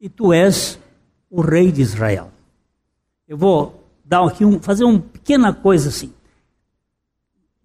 E 0.00 0.08
tu 0.08 0.32
és 0.32 0.78
o 1.28 1.40
rei 1.40 1.72
de 1.72 1.82
Israel. 1.82 2.30
Eu 3.26 3.36
vou 3.36 3.84
dar 4.04 4.24
aqui 4.24 4.44
um, 4.44 4.60
fazer 4.60 4.84
uma 4.84 5.00
pequena 5.00 5.52
coisa 5.52 5.88
assim. 5.88 6.12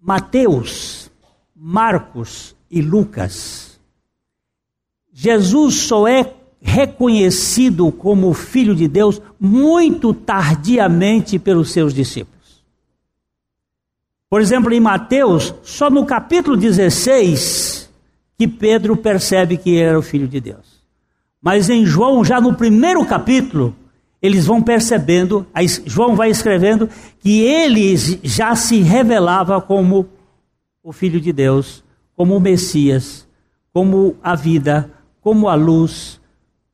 Mateus, 0.00 1.12
Marcos 1.54 2.56
e 2.68 2.82
Lucas. 2.82 3.78
Jesus 5.12 5.76
só 5.76 6.08
é 6.08 6.34
reconhecido 6.60 7.92
como 7.92 8.34
filho 8.34 8.74
de 8.74 8.88
Deus 8.88 9.22
muito 9.38 10.12
tardiamente 10.12 11.38
pelos 11.38 11.70
seus 11.70 11.94
discípulos. 11.94 12.31
Por 14.32 14.40
exemplo, 14.40 14.72
em 14.72 14.80
Mateus, 14.80 15.54
só 15.62 15.90
no 15.90 16.06
capítulo 16.06 16.56
16 16.56 17.90
que 18.38 18.48
Pedro 18.48 18.96
percebe 18.96 19.58
que 19.58 19.76
era 19.76 19.98
o 19.98 20.00
filho 20.00 20.26
de 20.26 20.40
Deus. 20.40 20.80
Mas 21.38 21.68
em 21.68 21.84
João, 21.84 22.24
já 22.24 22.40
no 22.40 22.54
primeiro 22.54 23.04
capítulo, 23.04 23.76
eles 24.22 24.46
vão 24.46 24.62
percebendo, 24.62 25.46
João 25.84 26.16
vai 26.16 26.30
escrevendo 26.30 26.88
que 27.20 27.42
ele 27.42 27.94
já 28.22 28.56
se 28.56 28.80
revelava 28.80 29.60
como 29.60 30.08
o 30.82 30.92
filho 30.94 31.20
de 31.20 31.30
Deus, 31.30 31.84
como 32.16 32.34
o 32.34 32.40
Messias, 32.40 33.28
como 33.70 34.16
a 34.22 34.34
vida, 34.34 34.90
como 35.20 35.46
a 35.46 35.54
luz, 35.54 36.18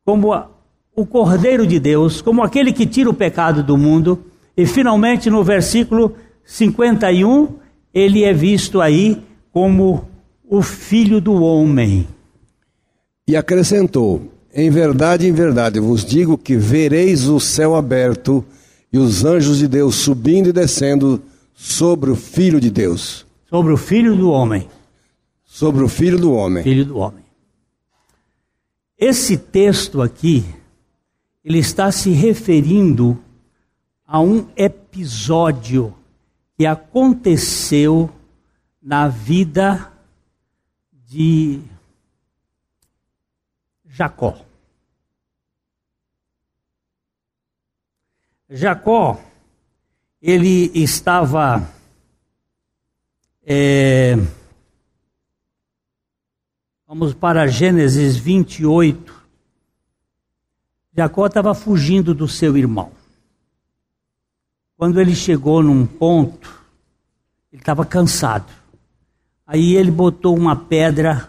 como 0.05 0.33
a, 0.33 0.49
o 0.95 1.05
Cordeiro 1.05 1.67
de 1.67 1.81
Deus, 1.81 2.23
como 2.23 2.45
aquele 2.45 2.73
que 2.73 2.87
tira 2.87 3.11
o 3.11 3.15
pecado 3.15 3.65
do 3.65 3.77
mundo. 3.77 4.27
E 4.57 4.65
finalmente 4.65 5.29
no 5.29 5.43
versículo 5.43 6.15
51, 6.51 7.59
ele 7.93 8.25
é 8.25 8.33
visto 8.33 8.81
aí 8.81 9.23
como 9.53 10.09
o 10.49 10.63
filho 10.63 11.21
do 11.21 11.35
homem. 11.35 12.09
E 13.29 13.37
acrescentou: 13.37 14.33
Em 14.53 14.71
verdade, 14.71 15.29
em 15.29 15.33
verdade 15.33 15.79
vos 15.79 16.07
digo 16.07 16.39
que 16.39 16.57
vereis 16.57 17.29
o 17.29 17.39
céu 17.39 17.77
aberto 17.77 18.43
e 18.91 18.97
os 18.97 19.27
anjos 19.27 19.59
de 19.59 19.69
Deus 19.69 19.97
subindo 19.97 20.49
e 20.49 20.53
descendo 20.53 21.23
sobre 21.55 22.11
o 22.11 22.17
filho 22.17 22.59
de 22.59 22.71
Deus. 22.71 23.27
Sobre 23.51 23.75
o 23.75 23.77
filho 23.77 24.17
do 24.17 24.31
homem. 24.31 24.67
Sobre 25.45 25.85
o 25.85 25.89
filho 25.89 26.19
do 26.19 26.33
homem. 26.33 26.65
Filho 26.65 26.87
do 26.87 26.97
homem. 26.97 27.25
Esse 28.99 29.37
texto 29.37 30.01
aqui, 30.01 30.47
ele 31.45 31.59
está 31.59 31.93
se 31.93 32.09
referindo 32.11 33.19
a 34.07 34.19
um 34.19 34.47
episódio 34.57 35.95
que 36.59 36.67
aconteceu 36.67 38.11
na 38.83 39.07
vida 39.07 39.93
de 40.93 41.63
Jacó. 43.87 44.45
Jacó, 48.51 49.21
ele 50.21 50.73
estava 50.75 51.73
é, 53.47 54.17
vamos 56.89 57.15
para 57.15 57.47
Gênesis 57.47 58.17
28. 58.17 59.17
Jacó 60.93 61.27
estava 61.27 61.55
fugindo 61.55 62.13
do 62.13 62.27
seu 62.27 62.57
irmão. 62.57 62.98
Quando 64.79 65.01
ele 65.01 65.13
chegou 65.13 65.61
num 65.61 65.85
ponto, 65.85 66.49
ele 67.53 67.61
estava 67.61 67.85
cansado. 67.85 68.47
Aí 69.45 69.75
ele 69.75 69.91
botou 69.91 70.37
uma 70.37 70.55
pedra 70.55 71.29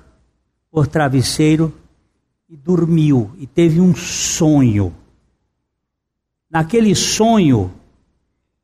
por 0.70 0.86
travesseiro 0.86 1.74
e 2.48 2.56
dormiu 2.56 3.32
e 3.40 3.48
teve 3.48 3.82
um 3.82 3.96
sonho. 3.96 4.94
Naquele 6.48 6.94
sonho, 6.94 7.74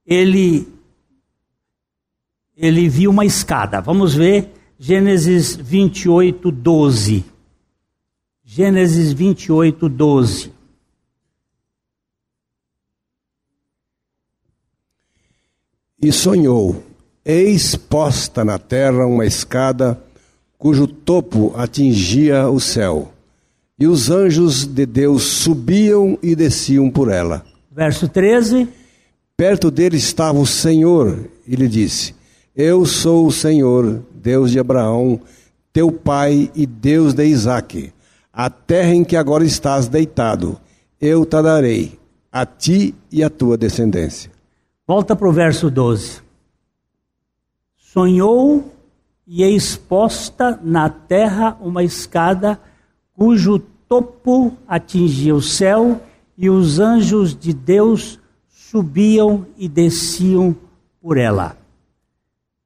ele 0.06 0.72
ele 2.56 2.88
viu 2.88 3.10
uma 3.10 3.26
escada. 3.26 3.82
Vamos 3.82 4.14
ver 4.14 4.54
Gênesis 4.78 5.56
28, 5.56 6.52
12. 6.52 7.26
Gênesis 8.44 9.12
28, 9.12 9.90
12. 9.90 10.55
E 16.06 16.12
sonhou, 16.12 16.84
eis 17.26 17.76
posta 17.76 18.46
na 18.46 18.60
terra 18.60 19.08
uma 19.08 19.26
escada 19.26 20.00
cujo 20.56 20.86
topo 20.86 21.52
atingia 21.58 22.48
o 22.48 22.60
céu, 22.60 23.12
e 23.80 23.88
os 23.88 24.12
anjos 24.12 24.68
de 24.68 24.86
Deus 24.86 25.24
subiam 25.24 26.16
e 26.22 26.36
desciam 26.36 26.92
por 26.92 27.10
ela. 27.10 27.44
Verso 27.72 28.08
13. 28.08 28.68
Perto 29.36 29.72
dele 29.72 29.98
estava 29.98 30.38
o 30.38 30.46
Senhor 30.46 31.28
e 31.48 31.56
lhe 31.56 31.68
disse: 31.68 32.14
Eu 32.56 32.86
sou 32.86 33.26
o 33.26 33.32
Senhor, 33.32 34.04
Deus 34.14 34.52
de 34.52 34.60
Abraão, 34.60 35.20
teu 35.74 35.92
pai 35.92 36.52
e 36.54 36.68
Deus 36.68 37.16
de 37.16 37.26
Isaque. 37.26 37.92
A 38.32 38.48
terra 38.48 38.94
em 38.94 39.04
que 39.04 39.16
agora 39.16 39.44
estás 39.44 39.88
deitado, 39.88 40.62
eu 41.02 41.26
te 41.26 41.42
darei, 41.42 41.98
a 42.32 42.46
ti 42.46 42.94
e 43.12 43.24
a 43.24 43.30
tua 43.32 43.58
descendência. 43.58 44.35
Volta 44.88 45.16
para 45.16 45.28
o 45.28 45.32
verso 45.32 45.72
12. 45.72 46.22
Sonhou 47.76 48.72
e 49.26 49.44
exposta 49.44 50.60
na 50.62 50.90
terra 50.90 51.58
uma 51.60 51.84
escada 51.84 52.62
cujo 53.14 53.58
topo 53.58 54.56
atingia 54.68 55.34
o 55.34 55.42
céu 55.42 56.00
e 56.38 56.52
os 56.52 56.80
anjos 56.80 57.36
de 57.36 57.52
Deus 57.52 58.20
subiam 58.48 59.48
e 59.58 59.68
desciam 59.68 60.56
por 61.02 61.18
ela. 61.18 61.58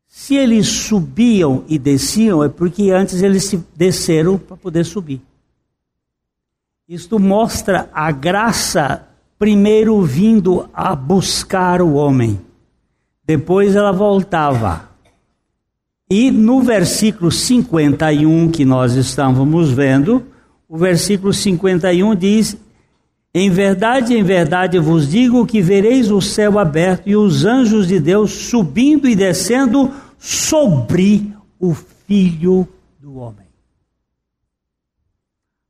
Se 0.06 0.36
eles 0.36 0.68
subiam 0.68 1.64
e 1.70 1.80
desciam, 1.80 2.44
é 2.44 2.50
porque 2.50 2.92
antes 2.92 3.22
eles 3.22 3.54
desceram 3.76 4.38
para 4.38 4.58
poder 4.58 4.84
subir. 4.84 5.22
Isto 6.88 7.18
mostra 7.18 7.90
a 7.94 8.12
graça 8.12 9.09
primeiro 9.40 10.02
vindo 10.02 10.70
a 10.74 10.94
buscar 10.94 11.82
o 11.82 11.94
homem, 11.94 12.40
depois 13.26 13.74
ela 13.74 13.94
voltava. 13.94 14.90
E 16.12 16.30
no 16.30 16.62
versículo 16.62 17.32
51 17.32 18.52
que 18.52 18.66
nós 18.66 18.96
estávamos 18.96 19.72
vendo, 19.72 20.26
o 20.68 20.78
versículo 20.78 21.32
51 21.32 22.16
diz: 22.16 22.58
Em 23.34 23.50
verdade, 23.50 24.14
em 24.14 24.24
verdade 24.24 24.78
vos 24.78 25.08
digo 25.08 25.46
que 25.46 25.62
vereis 25.62 26.12
o 26.12 26.20
céu 26.20 26.60
aberto 26.60 27.08
e 27.08 27.16
os 27.16 27.46
anjos 27.46 27.88
de 27.88 28.00
Deus 28.00 28.32
subindo 28.32 29.08
e 29.08 29.16
descendo 29.16 29.92
sobre 30.18 31.34
o 31.58 31.74
filho 31.74 32.68
do 33.00 33.16
homem. 33.16 33.48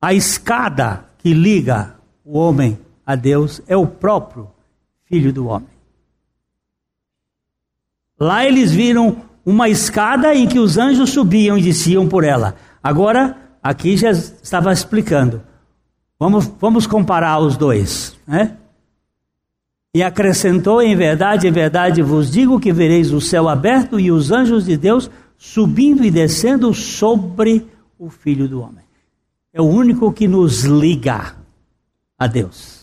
A 0.02 0.14
escada 0.14 1.06
que 1.20 1.34
liga 1.34 1.96
o 2.26 2.38
homem 2.40 2.78
a 3.10 3.16
Deus 3.16 3.60
é 3.68 3.76
o 3.76 3.88
próprio 3.88 4.52
Filho 5.06 5.34
do 5.34 5.48
Homem. 5.48 5.68
Lá 8.20 8.46
eles 8.46 8.72
viram 8.72 9.24
uma 9.44 9.68
escada 9.68 10.36
em 10.36 10.46
que 10.46 10.60
os 10.60 10.78
anjos 10.78 11.10
subiam 11.10 11.58
e 11.58 11.62
desciam 11.64 12.08
por 12.08 12.24
ela. 12.24 12.56
Agora, 12.84 13.36
aqui 13.64 13.98
já 13.98 14.12
estava 14.12 14.72
explicando. 14.72 15.42
Vamos, 16.20 16.46
vamos 16.60 16.86
comparar 16.86 17.40
os 17.40 17.58
dois. 17.58 18.16
Né? 18.28 18.56
E 19.92 20.04
acrescentou: 20.04 20.80
Em 20.80 20.96
verdade, 20.96 21.48
em 21.48 21.52
verdade 21.52 22.04
vos 22.04 22.30
digo 22.30 22.60
que 22.60 22.72
vereis 22.72 23.12
o 23.12 23.20
céu 23.20 23.50
aberto 23.50 24.00
e 24.00 24.12
os 24.12 24.32
anjos 24.32 24.66
de 24.66 24.78
Deus 24.78 25.10
subindo 25.36 26.06
e 26.06 26.12
descendo 26.12 26.72
sobre 26.76 27.66
o 27.98 28.08
Filho 28.08 28.48
do 28.48 28.62
Homem. 28.62 28.86
É 29.52 29.60
o 29.60 29.66
único 29.66 30.14
que 30.14 30.28
nos 30.28 30.62
liga 30.62 31.36
a 32.16 32.28
Deus 32.28 32.79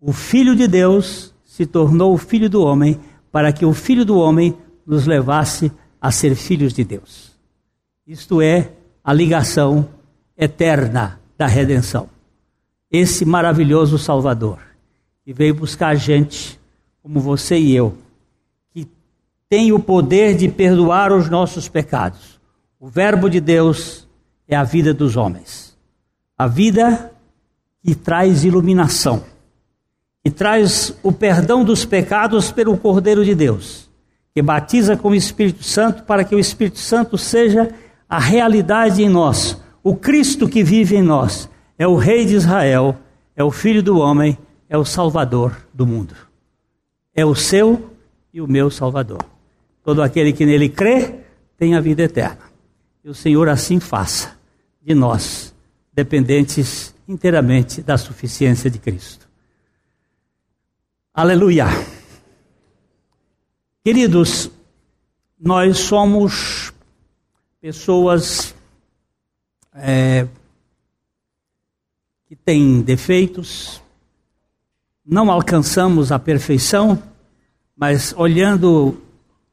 o 0.00 0.12
Filho 0.12 0.56
de 0.56 0.66
Deus 0.66 1.34
se 1.44 1.66
tornou 1.66 2.14
o 2.14 2.18
Filho 2.18 2.48
do 2.48 2.62
homem 2.62 2.98
para 3.30 3.52
que 3.52 3.66
o 3.66 3.74
Filho 3.74 4.04
do 4.04 4.18
homem 4.18 4.56
nos 4.86 5.06
levasse 5.06 5.70
a 6.00 6.10
ser 6.10 6.34
filhos 6.34 6.72
de 6.72 6.82
Deus. 6.82 7.38
Isto 8.06 8.40
é 8.40 8.72
a 9.04 9.12
ligação 9.12 9.86
eterna 10.36 11.20
da 11.36 11.46
redenção. 11.46 12.08
Esse 12.90 13.24
maravilhoso 13.24 13.98
Salvador 13.98 14.58
que 15.22 15.34
veio 15.34 15.54
buscar 15.54 15.94
gente 15.94 16.58
como 17.02 17.20
você 17.20 17.58
e 17.58 17.76
eu, 17.76 17.96
que 18.72 18.88
tem 19.48 19.70
o 19.70 19.78
poder 19.78 20.34
de 20.34 20.48
perdoar 20.48 21.12
os 21.12 21.28
nossos 21.28 21.68
pecados. 21.68 22.40
O 22.80 22.88
Verbo 22.88 23.28
de 23.28 23.40
Deus 23.40 24.08
é 24.48 24.56
a 24.56 24.64
vida 24.64 24.94
dos 24.94 25.16
homens, 25.16 25.76
a 26.36 26.46
vida 26.46 27.12
que 27.82 27.94
traz 27.94 28.44
iluminação 28.44 29.22
e 30.24 30.30
traz 30.30 30.94
o 31.02 31.12
perdão 31.12 31.64
dos 31.64 31.84
pecados 31.84 32.52
pelo 32.52 32.76
Cordeiro 32.76 33.24
de 33.24 33.34
Deus, 33.34 33.90
que 34.34 34.42
batiza 34.42 34.96
com 34.96 35.10
o 35.10 35.14
Espírito 35.14 35.64
Santo 35.64 36.02
para 36.04 36.24
que 36.24 36.34
o 36.34 36.38
Espírito 36.38 36.78
Santo 36.78 37.16
seja 37.16 37.72
a 38.08 38.18
realidade 38.18 39.02
em 39.02 39.08
nós. 39.08 39.60
O 39.82 39.96
Cristo 39.96 40.48
que 40.48 40.62
vive 40.62 40.96
em 40.96 41.02
nós 41.02 41.48
é 41.78 41.86
o 41.86 41.96
Rei 41.96 42.26
de 42.26 42.34
Israel, 42.34 42.98
é 43.34 43.42
o 43.42 43.50
Filho 43.50 43.82
do 43.82 43.98
homem, 43.98 44.36
é 44.68 44.76
o 44.76 44.84
Salvador 44.84 45.56
do 45.72 45.86
mundo. 45.86 46.14
É 47.14 47.24
o 47.24 47.34
seu 47.34 47.90
e 48.32 48.40
o 48.40 48.46
meu 48.46 48.70
Salvador. 48.70 49.24
Todo 49.82 50.02
aquele 50.02 50.32
que 50.32 50.44
nele 50.44 50.68
crê 50.68 51.14
tem 51.56 51.74
a 51.74 51.80
vida 51.80 52.02
eterna. 52.02 52.50
E 53.02 53.08
o 53.08 53.14
Senhor 53.14 53.48
assim 53.48 53.80
faça 53.80 54.38
de 54.82 54.94
nós, 54.94 55.54
dependentes 55.92 56.94
inteiramente 57.08 57.80
da 57.80 57.96
suficiência 57.96 58.70
de 58.70 58.78
Cristo. 58.78 59.29
Aleluia. 61.12 61.66
Queridos, 63.84 64.48
nós 65.40 65.78
somos 65.78 66.72
pessoas 67.60 68.54
é, 69.74 70.28
que 72.28 72.36
têm 72.36 72.80
defeitos, 72.80 73.82
não 75.04 75.32
alcançamos 75.32 76.12
a 76.12 76.18
perfeição, 76.18 77.02
mas 77.76 78.14
olhando 78.16 79.02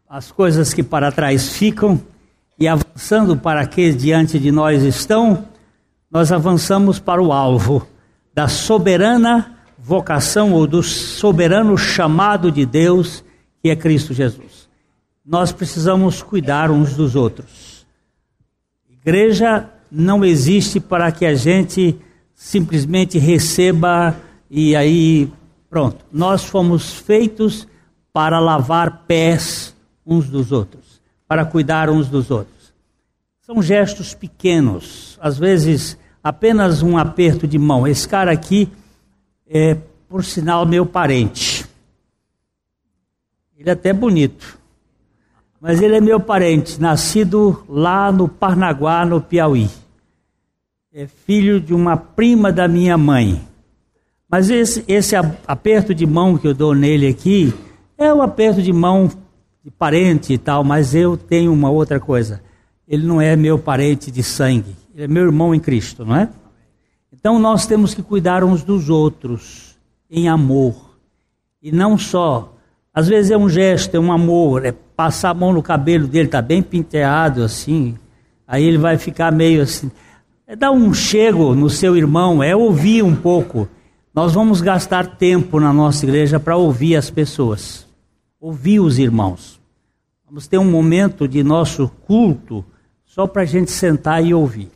as 0.07 0.31
coisas 0.31 0.75
que 0.75 0.83
para 0.83 1.11
trás 1.11 1.53
ficam 1.53 1.99
e 2.59 2.67
avançando 2.67 3.35
para 3.35 3.65
que 3.65 3.91
diante 3.93 4.37
de 4.37 4.51
nós 4.51 4.83
estão, 4.83 5.47
nós 6.09 6.31
avançamos 6.31 6.99
para 6.99 7.19
o 7.21 7.33
alvo 7.33 7.85
da 8.31 8.47
soberana 8.47 9.56
vocação 9.87 10.51
ou 10.51 10.67
do 10.67 10.83
soberano 10.83 11.77
chamado 11.77 12.51
de 12.51 12.65
Deus, 12.65 13.23
que 13.61 13.69
é 13.69 13.75
Cristo 13.75 14.13
Jesus. 14.13 14.67
Nós 15.25 15.53
precisamos 15.53 16.21
cuidar 16.21 16.69
uns 16.69 16.93
dos 16.93 17.15
outros. 17.15 17.87
Igreja 18.89 19.69
não 19.89 20.25
existe 20.25 20.81
para 20.81 21.09
que 21.09 21.25
a 21.25 21.33
gente 21.35 21.97
simplesmente 22.35 23.17
receba 23.17 24.13
e 24.51 24.75
aí 24.75 25.31
pronto. 25.69 26.03
Nós 26.11 26.43
fomos 26.43 26.91
feitos 26.91 27.65
para 28.11 28.41
lavar 28.41 29.05
pés 29.07 29.73
uns 30.05 30.27
dos 30.27 30.51
outros, 30.51 31.01
para 31.25 31.45
cuidar 31.45 31.89
uns 31.89 32.09
dos 32.09 32.29
outros. 32.29 32.73
São 33.39 33.61
gestos 33.61 34.13
pequenos, 34.13 35.17
às 35.21 35.37
vezes 35.37 35.97
apenas 36.21 36.83
um 36.83 36.97
aperto 36.97 37.47
de 37.47 37.57
mão. 37.57 37.87
Esse 37.87 38.05
cara 38.05 38.33
aqui 38.33 38.69
é, 39.49 39.77
por 40.09 40.23
sinal, 40.23 40.65
meu 40.65 40.85
parente. 40.85 41.65
Ele 43.57 43.69
é 43.69 43.73
até 43.73 43.91
bonito, 43.91 44.57
mas 45.59 45.81
ele 45.81 45.95
é 45.95 46.01
meu 46.01 46.19
parente, 46.19 46.79
nascido 46.79 47.63
lá 47.67 48.11
no 48.11 48.27
Parnaguá, 48.27 49.05
no 49.05 49.19
Piauí. 49.19 49.69
É 50.93 51.07
filho 51.07 51.59
de 51.59 51.73
uma 51.73 51.97
prima 51.97 52.51
da 52.51 52.67
minha 52.67 52.97
mãe. 52.97 53.41
Mas 54.29 54.49
esse, 54.49 54.83
esse 54.87 55.15
aperto 55.15 55.95
de 55.95 56.05
mão 56.05 56.37
que 56.37 56.47
eu 56.47 56.53
dou 56.53 56.75
nele 56.75 57.07
aqui 57.07 57.53
é 57.97 58.13
um 58.13 58.21
aperto 58.21 58.61
de 58.61 58.71
mão 58.73 59.09
de 59.63 59.71
parente 59.71 60.33
e 60.33 60.37
tal, 60.37 60.63
mas 60.63 60.93
eu 60.93 61.17
tenho 61.17 61.51
uma 61.51 61.69
outra 61.69 61.99
coisa. 61.99 62.41
Ele 62.87 63.05
não 63.05 63.19
é 63.19 63.35
meu 63.35 63.57
parente 63.57 64.11
de 64.11 64.23
sangue, 64.23 64.75
ele 64.93 65.03
é 65.05 65.07
meu 65.07 65.23
irmão 65.23 65.53
em 65.53 65.59
Cristo, 65.59 66.05
não 66.05 66.15
é? 66.15 66.29
Então 67.11 67.39
nós 67.39 67.65
temos 67.65 67.93
que 67.93 68.01
cuidar 68.01 68.43
uns 68.43 68.63
dos 68.63 68.89
outros 68.89 69.77
em 70.09 70.27
amor. 70.27 70.97
E 71.61 71.71
não 71.71 71.97
só, 71.97 72.53
às 72.93 73.07
vezes 73.07 73.31
é 73.31 73.37
um 73.37 73.49
gesto, 73.49 73.95
é 73.95 73.99
um 73.99 74.11
amor, 74.11 74.65
é 74.65 74.71
passar 74.71 75.29
a 75.29 75.33
mão 75.33 75.53
no 75.53 75.61
cabelo 75.61 76.07
dele, 76.07 76.25
está 76.25 76.41
bem 76.41 76.61
penteado 76.61 77.43
assim, 77.43 77.95
aí 78.47 78.63
ele 78.63 78.77
vai 78.77 78.97
ficar 78.97 79.31
meio 79.31 79.61
assim. 79.61 79.91
É 80.45 80.55
dar 80.55 80.71
um 80.71 80.93
chego 80.93 81.53
no 81.53 81.69
seu 81.69 81.95
irmão, 81.95 82.41
é 82.41 82.55
ouvir 82.55 83.03
um 83.03 83.15
pouco. 83.15 83.67
Nós 84.13 84.33
vamos 84.33 84.61
gastar 84.61 85.17
tempo 85.17 85.59
na 85.59 85.71
nossa 85.71 86.05
igreja 86.05 86.39
para 86.39 86.57
ouvir 86.57 86.95
as 86.95 87.09
pessoas, 87.09 87.85
ouvir 88.39 88.79
os 88.79 88.97
irmãos. 88.97 89.59
Vamos 90.25 90.47
ter 90.47 90.57
um 90.57 90.69
momento 90.69 91.27
de 91.27 91.43
nosso 91.43 91.89
culto 92.05 92.65
só 93.05 93.27
para 93.27 93.43
a 93.43 93.45
gente 93.45 93.71
sentar 93.71 94.25
e 94.25 94.33
ouvir. 94.33 94.71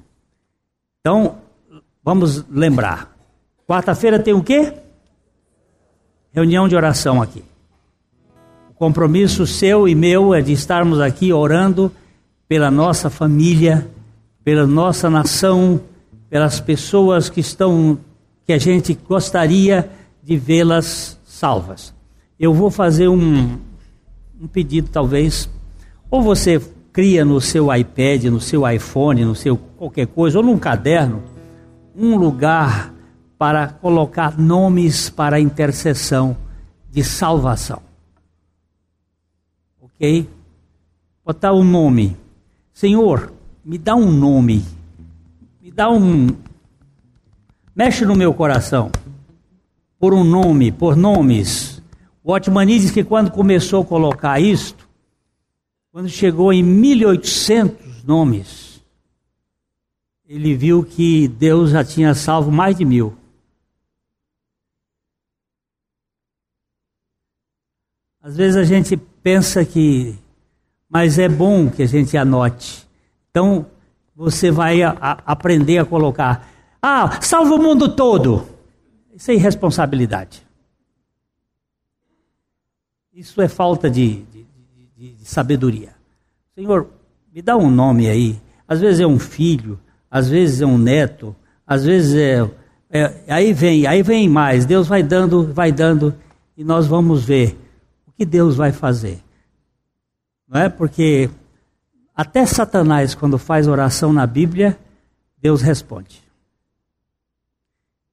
Então, 0.99 1.37
vamos 2.03 2.45
lembrar. 2.49 3.15
Quarta-feira 3.67 4.19
tem 4.19 4.33
o 4.33 4.43
quê? 4.43 4.73
Reunião 6.33 6.67
de 6.67 6.75
oração 6.75 7.21
aqui. 7.21 7.43
O 8.69 8.73
compromisso 8.73 9.45
seu 9.45 9.87
e 9.87 9.95
meu 9.95 10.33
é 10.33 10.41
de 10.41 10.51
estarmos 10.51 10.99
aqui 10.99 11.31
orando 11.31 11.91
pela 12.47 12.71
nossa 12.71 13.09
família, 13.09 13.89
pela 14.43 14.65
nossa 14.65 15.09
nação, 15.09 15.79
pelas 16.29 16.59
pessoas 16.59 17.29
que 17.29 17.39
estão 17.39 17.97
que 18.45 18.53
a 18.53 18.57
gente 18.57 18.97
gostaria 19.07 19.89
de 20.23 20.35
vê-las 20.35 21.17
salvas. 21.25 21.93
Eu 22.39 22.53
vou 22.53 22.71
fazer 22.71 23.07
um, 23.07 23.57
um 24.41 24.47
pedido, 24.47 24.89
talvez, 24.89 25.49
ou 26.09 26.21
você 26.21 26.61
cria 26.91 27.23
no 27.23 27.39
seu 27.39 27.73
iPad, 27.73 28.25
no 28.25 28.41
seu 28.41 28.69
iPhone, 28.69 29.23
no 29.23 29.35
seu 29.35 29.55
qualquer 29.55 30.07
coisa, 30.07 30.39
ou 30.39 30.43
num 30.43 30.57
caderno, 30.57 31.23
um 31.95 32.15
lugar 32.15 32.93
para 33.37 33.67
colocar 33.67 34.37
nomes 34.37 35.09
para 35.09 35.39
intercessão 35.39 36.37
de 36.89 37.03
salvação. 37.03 37.81
Ok? 39.81 40.29
Botar 41.25 41.53
um 41.53 41.63
nome. 41.63 42.17
Senhor, 42.73 43.33
me 43.63 43.77
dá 43.77 43.95
um 43.95 44.11
nome. 44.11 44.63
Me 45.61 45.71
dá 45.71 45.89
um, 45.89 46.27
Mexe 47.73 48.05
no 48.05 48.15
meu 48.15 48.33
coração. 48.33 48.91
Por 49.97 50.13
um 50.13 50.25
nome, 50.25 50.71
por 50.71 50.95
nomes. 50.95 51.81
O 52.21 52.33
Otmani 52.33 52.77
diz 52.77 52.91
que 52.91 53.03
quando 53.03 53.31
começou 53.31 53.81
a 53.81 53.85
colocar 53.85 54.39
isto, 54.41 54.87
quando 55.91 56.09
chegou 56.09 56.51
em 56.51 56.61
1800 56.61 58.03
nomes, 58.03 58.60
ele 60.33 60.55
viu 60.55 60.81
que 60.81 61.27
Deus 61.27 61.71
já 61.71 61.83
tinha 61.83 62.15
salvo 62.15 62.49
mais 62.49 62.77
de 62.77 62.85
mil. 62.85 63.13
Às 68.21 68.37
vezes 68.37 68.55
a 68.55 68.63
gente 68.63 68.95
pensa 68.95 69.65
que, 69.65 70.17
mas 70.87 71.19
é 71.19 71.27
bom 71.27 71.69
que 71.69 71.83
a 71.83 71.85
gente 71.85 72.15
anote. 72.15 72.87
Então, 73.29 73.65
você 74.15 74.49
vai 74.49 74.81
a, 74.81 74.91
a 74.91 75.11
aprender 75.33 75.79
a 75.79 75.85
colocar 75.85 76.49
ah, 76.81 77.19
salva 77.21 77.55
o 77.55 77.61
mundo 77.61 77.93
todo. 77.93 78.47
Isso 79.13 79.31
é 79.31 79.33
irresponsabilidade. 79.33 80.47
Isso 83.13 83.41
é 83.41 83.49
falta 83.49 83.89
de, 83.89 84.23
de, 84.23 84.45
de, 84.95 85.13
de, 85.13 85.25
sabedoria. 85.25 85.93
Senhor, 86.55 86.87
me 87.33 87.41
dá 87.41 87.57
um 87.57 87.69
nome 87.69 88.07
aí. 88.07 88.41
Às 88.65 88.79
vezes 88.79 89.01
é 89.01 89.05
um 89.05 89.19
filho, 89.19 89.77
às 90.11 90.27
vezes 90.27 90.61
é 90.61 90.65
um 90.65 90.77
neto, 90.77 91.33
às 91.65 91.85
vezes 91.85 92.13
é, 92.15 92.51
é, 92.89 93.23
aí 93.29 93.53
vem, 93.53 93.87
aí 93.87 94.03
vem 94.03 94.27
mais. 94.27 94.65
Deus 94.65 94.85
vai 94.85 95.01
dando, 95.01 95.53
vai 95.53 95.71
dando 95.71 96.13
e 96.57 96.65
nós 96.65 96.85
vamos 96.85 97.23
ver 97.23 97.57
o 98.05 98.11
que 98.11 98.25
Deus 98.25 98.57
vai 98.57 98.73
fazer. 98.73 99.23
Não 100.45 100.59
é? 100.59 100.67
Porque 100.67 101.29
até 102.13 102.45
Satanás 102.45 103.15
quando 103.15 103.37
faz 103.37 103.69
oração 103.69 104.11
na 104.11 104.27
Bíblia, 104.27 104.77
Deus 105.41 105.61
responde. 105.61 106.21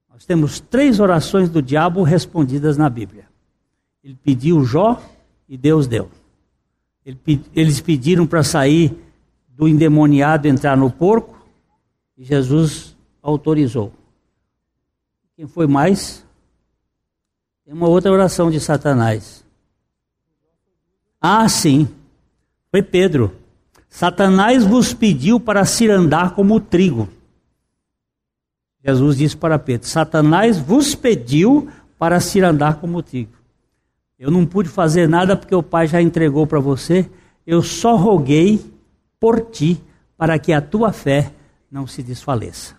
Nós 0.09 0.25
temos 0.25 0.61
três 0.61 1.01
orações 1.01 1.49
do 1.49 1.61
diabo 1.61 2.05
respondidas 2.05 2.77
na 2.77 2.89
Bíblia. 2.89 3.25
Ele 4.05 4.17
pediu 4.23 4.65
Jó 4.65 5.03
e 5.49 5.57
Deus 5.57 5.89
deu. 5.89 6.09
Eles 7.55 7.81
pediram 7.81 8.27
para 8.27 8.45
sair 8.45 8.97
do 9.49 9.67
endemoniado 9.67 10.47
entrar 10.47 10.77
no 10.77 10.91
porco 10.91 11.38
Jesus 12.25 12.97
autorizou. 13.23 13.93
Quem 15.37 15.47
foi 15.47 15.67
mais? 15.69 16.25
Tem 17.65 17.73
uma 17.73 17.87
outra 17.87 18.11
oração 18.11 18.51
de 18.51 18.59
Satanás. 18.59 19.45
Ah, 21.21 21.49
sim. 21.49 21.89
Foi 22.71 22.83
Pedro. 22.83 23.37
Satanás 23.89 24.65
vos 24.65 24.93
pediu 24.93 25.39
para 25.39 25.65
se 25.65 25.89
andar 25.89 26.35
como 26.35 26.61
trigo. 26.61 27.09
Jesus 28.85 29.17
disse 29.17 29.37
para 29.37 29.59
Pedro: 29.59 29.87
Satanás 29.87 30.59
vos 30.59 30.95
pediu 30.95 31.69
para 31.99 32.21
se 32.21 32.41
andar 32.41 32.81
como 32.81 33.03
trigo. 33.03 33.33
Eu 34.19 34.31
não 34.31 34.45
pude 34.45 34.69
fazer 34.69 35.09
nada 35.09 35.37
porque 35.37 35.55
o 35.55 35.63
Pai 35.63 35.87
já 35.87 36.03
entregou 36.03 36.47
para 36.47 36.59
você. 36.59 37.09
Eu 37.47 37.63
só 37.63 37.97
roguei 37.97 38.61
por 39.21 39.41
ti 39.41 39.81
para 40.17 40.39
que 40.39 40.53
a 40.53 40.61
tua 40.61 40.93
fé 40.93 41.33
não 41.71 41.87
se 41.87 42.03
desfaleça. 42.03 42.78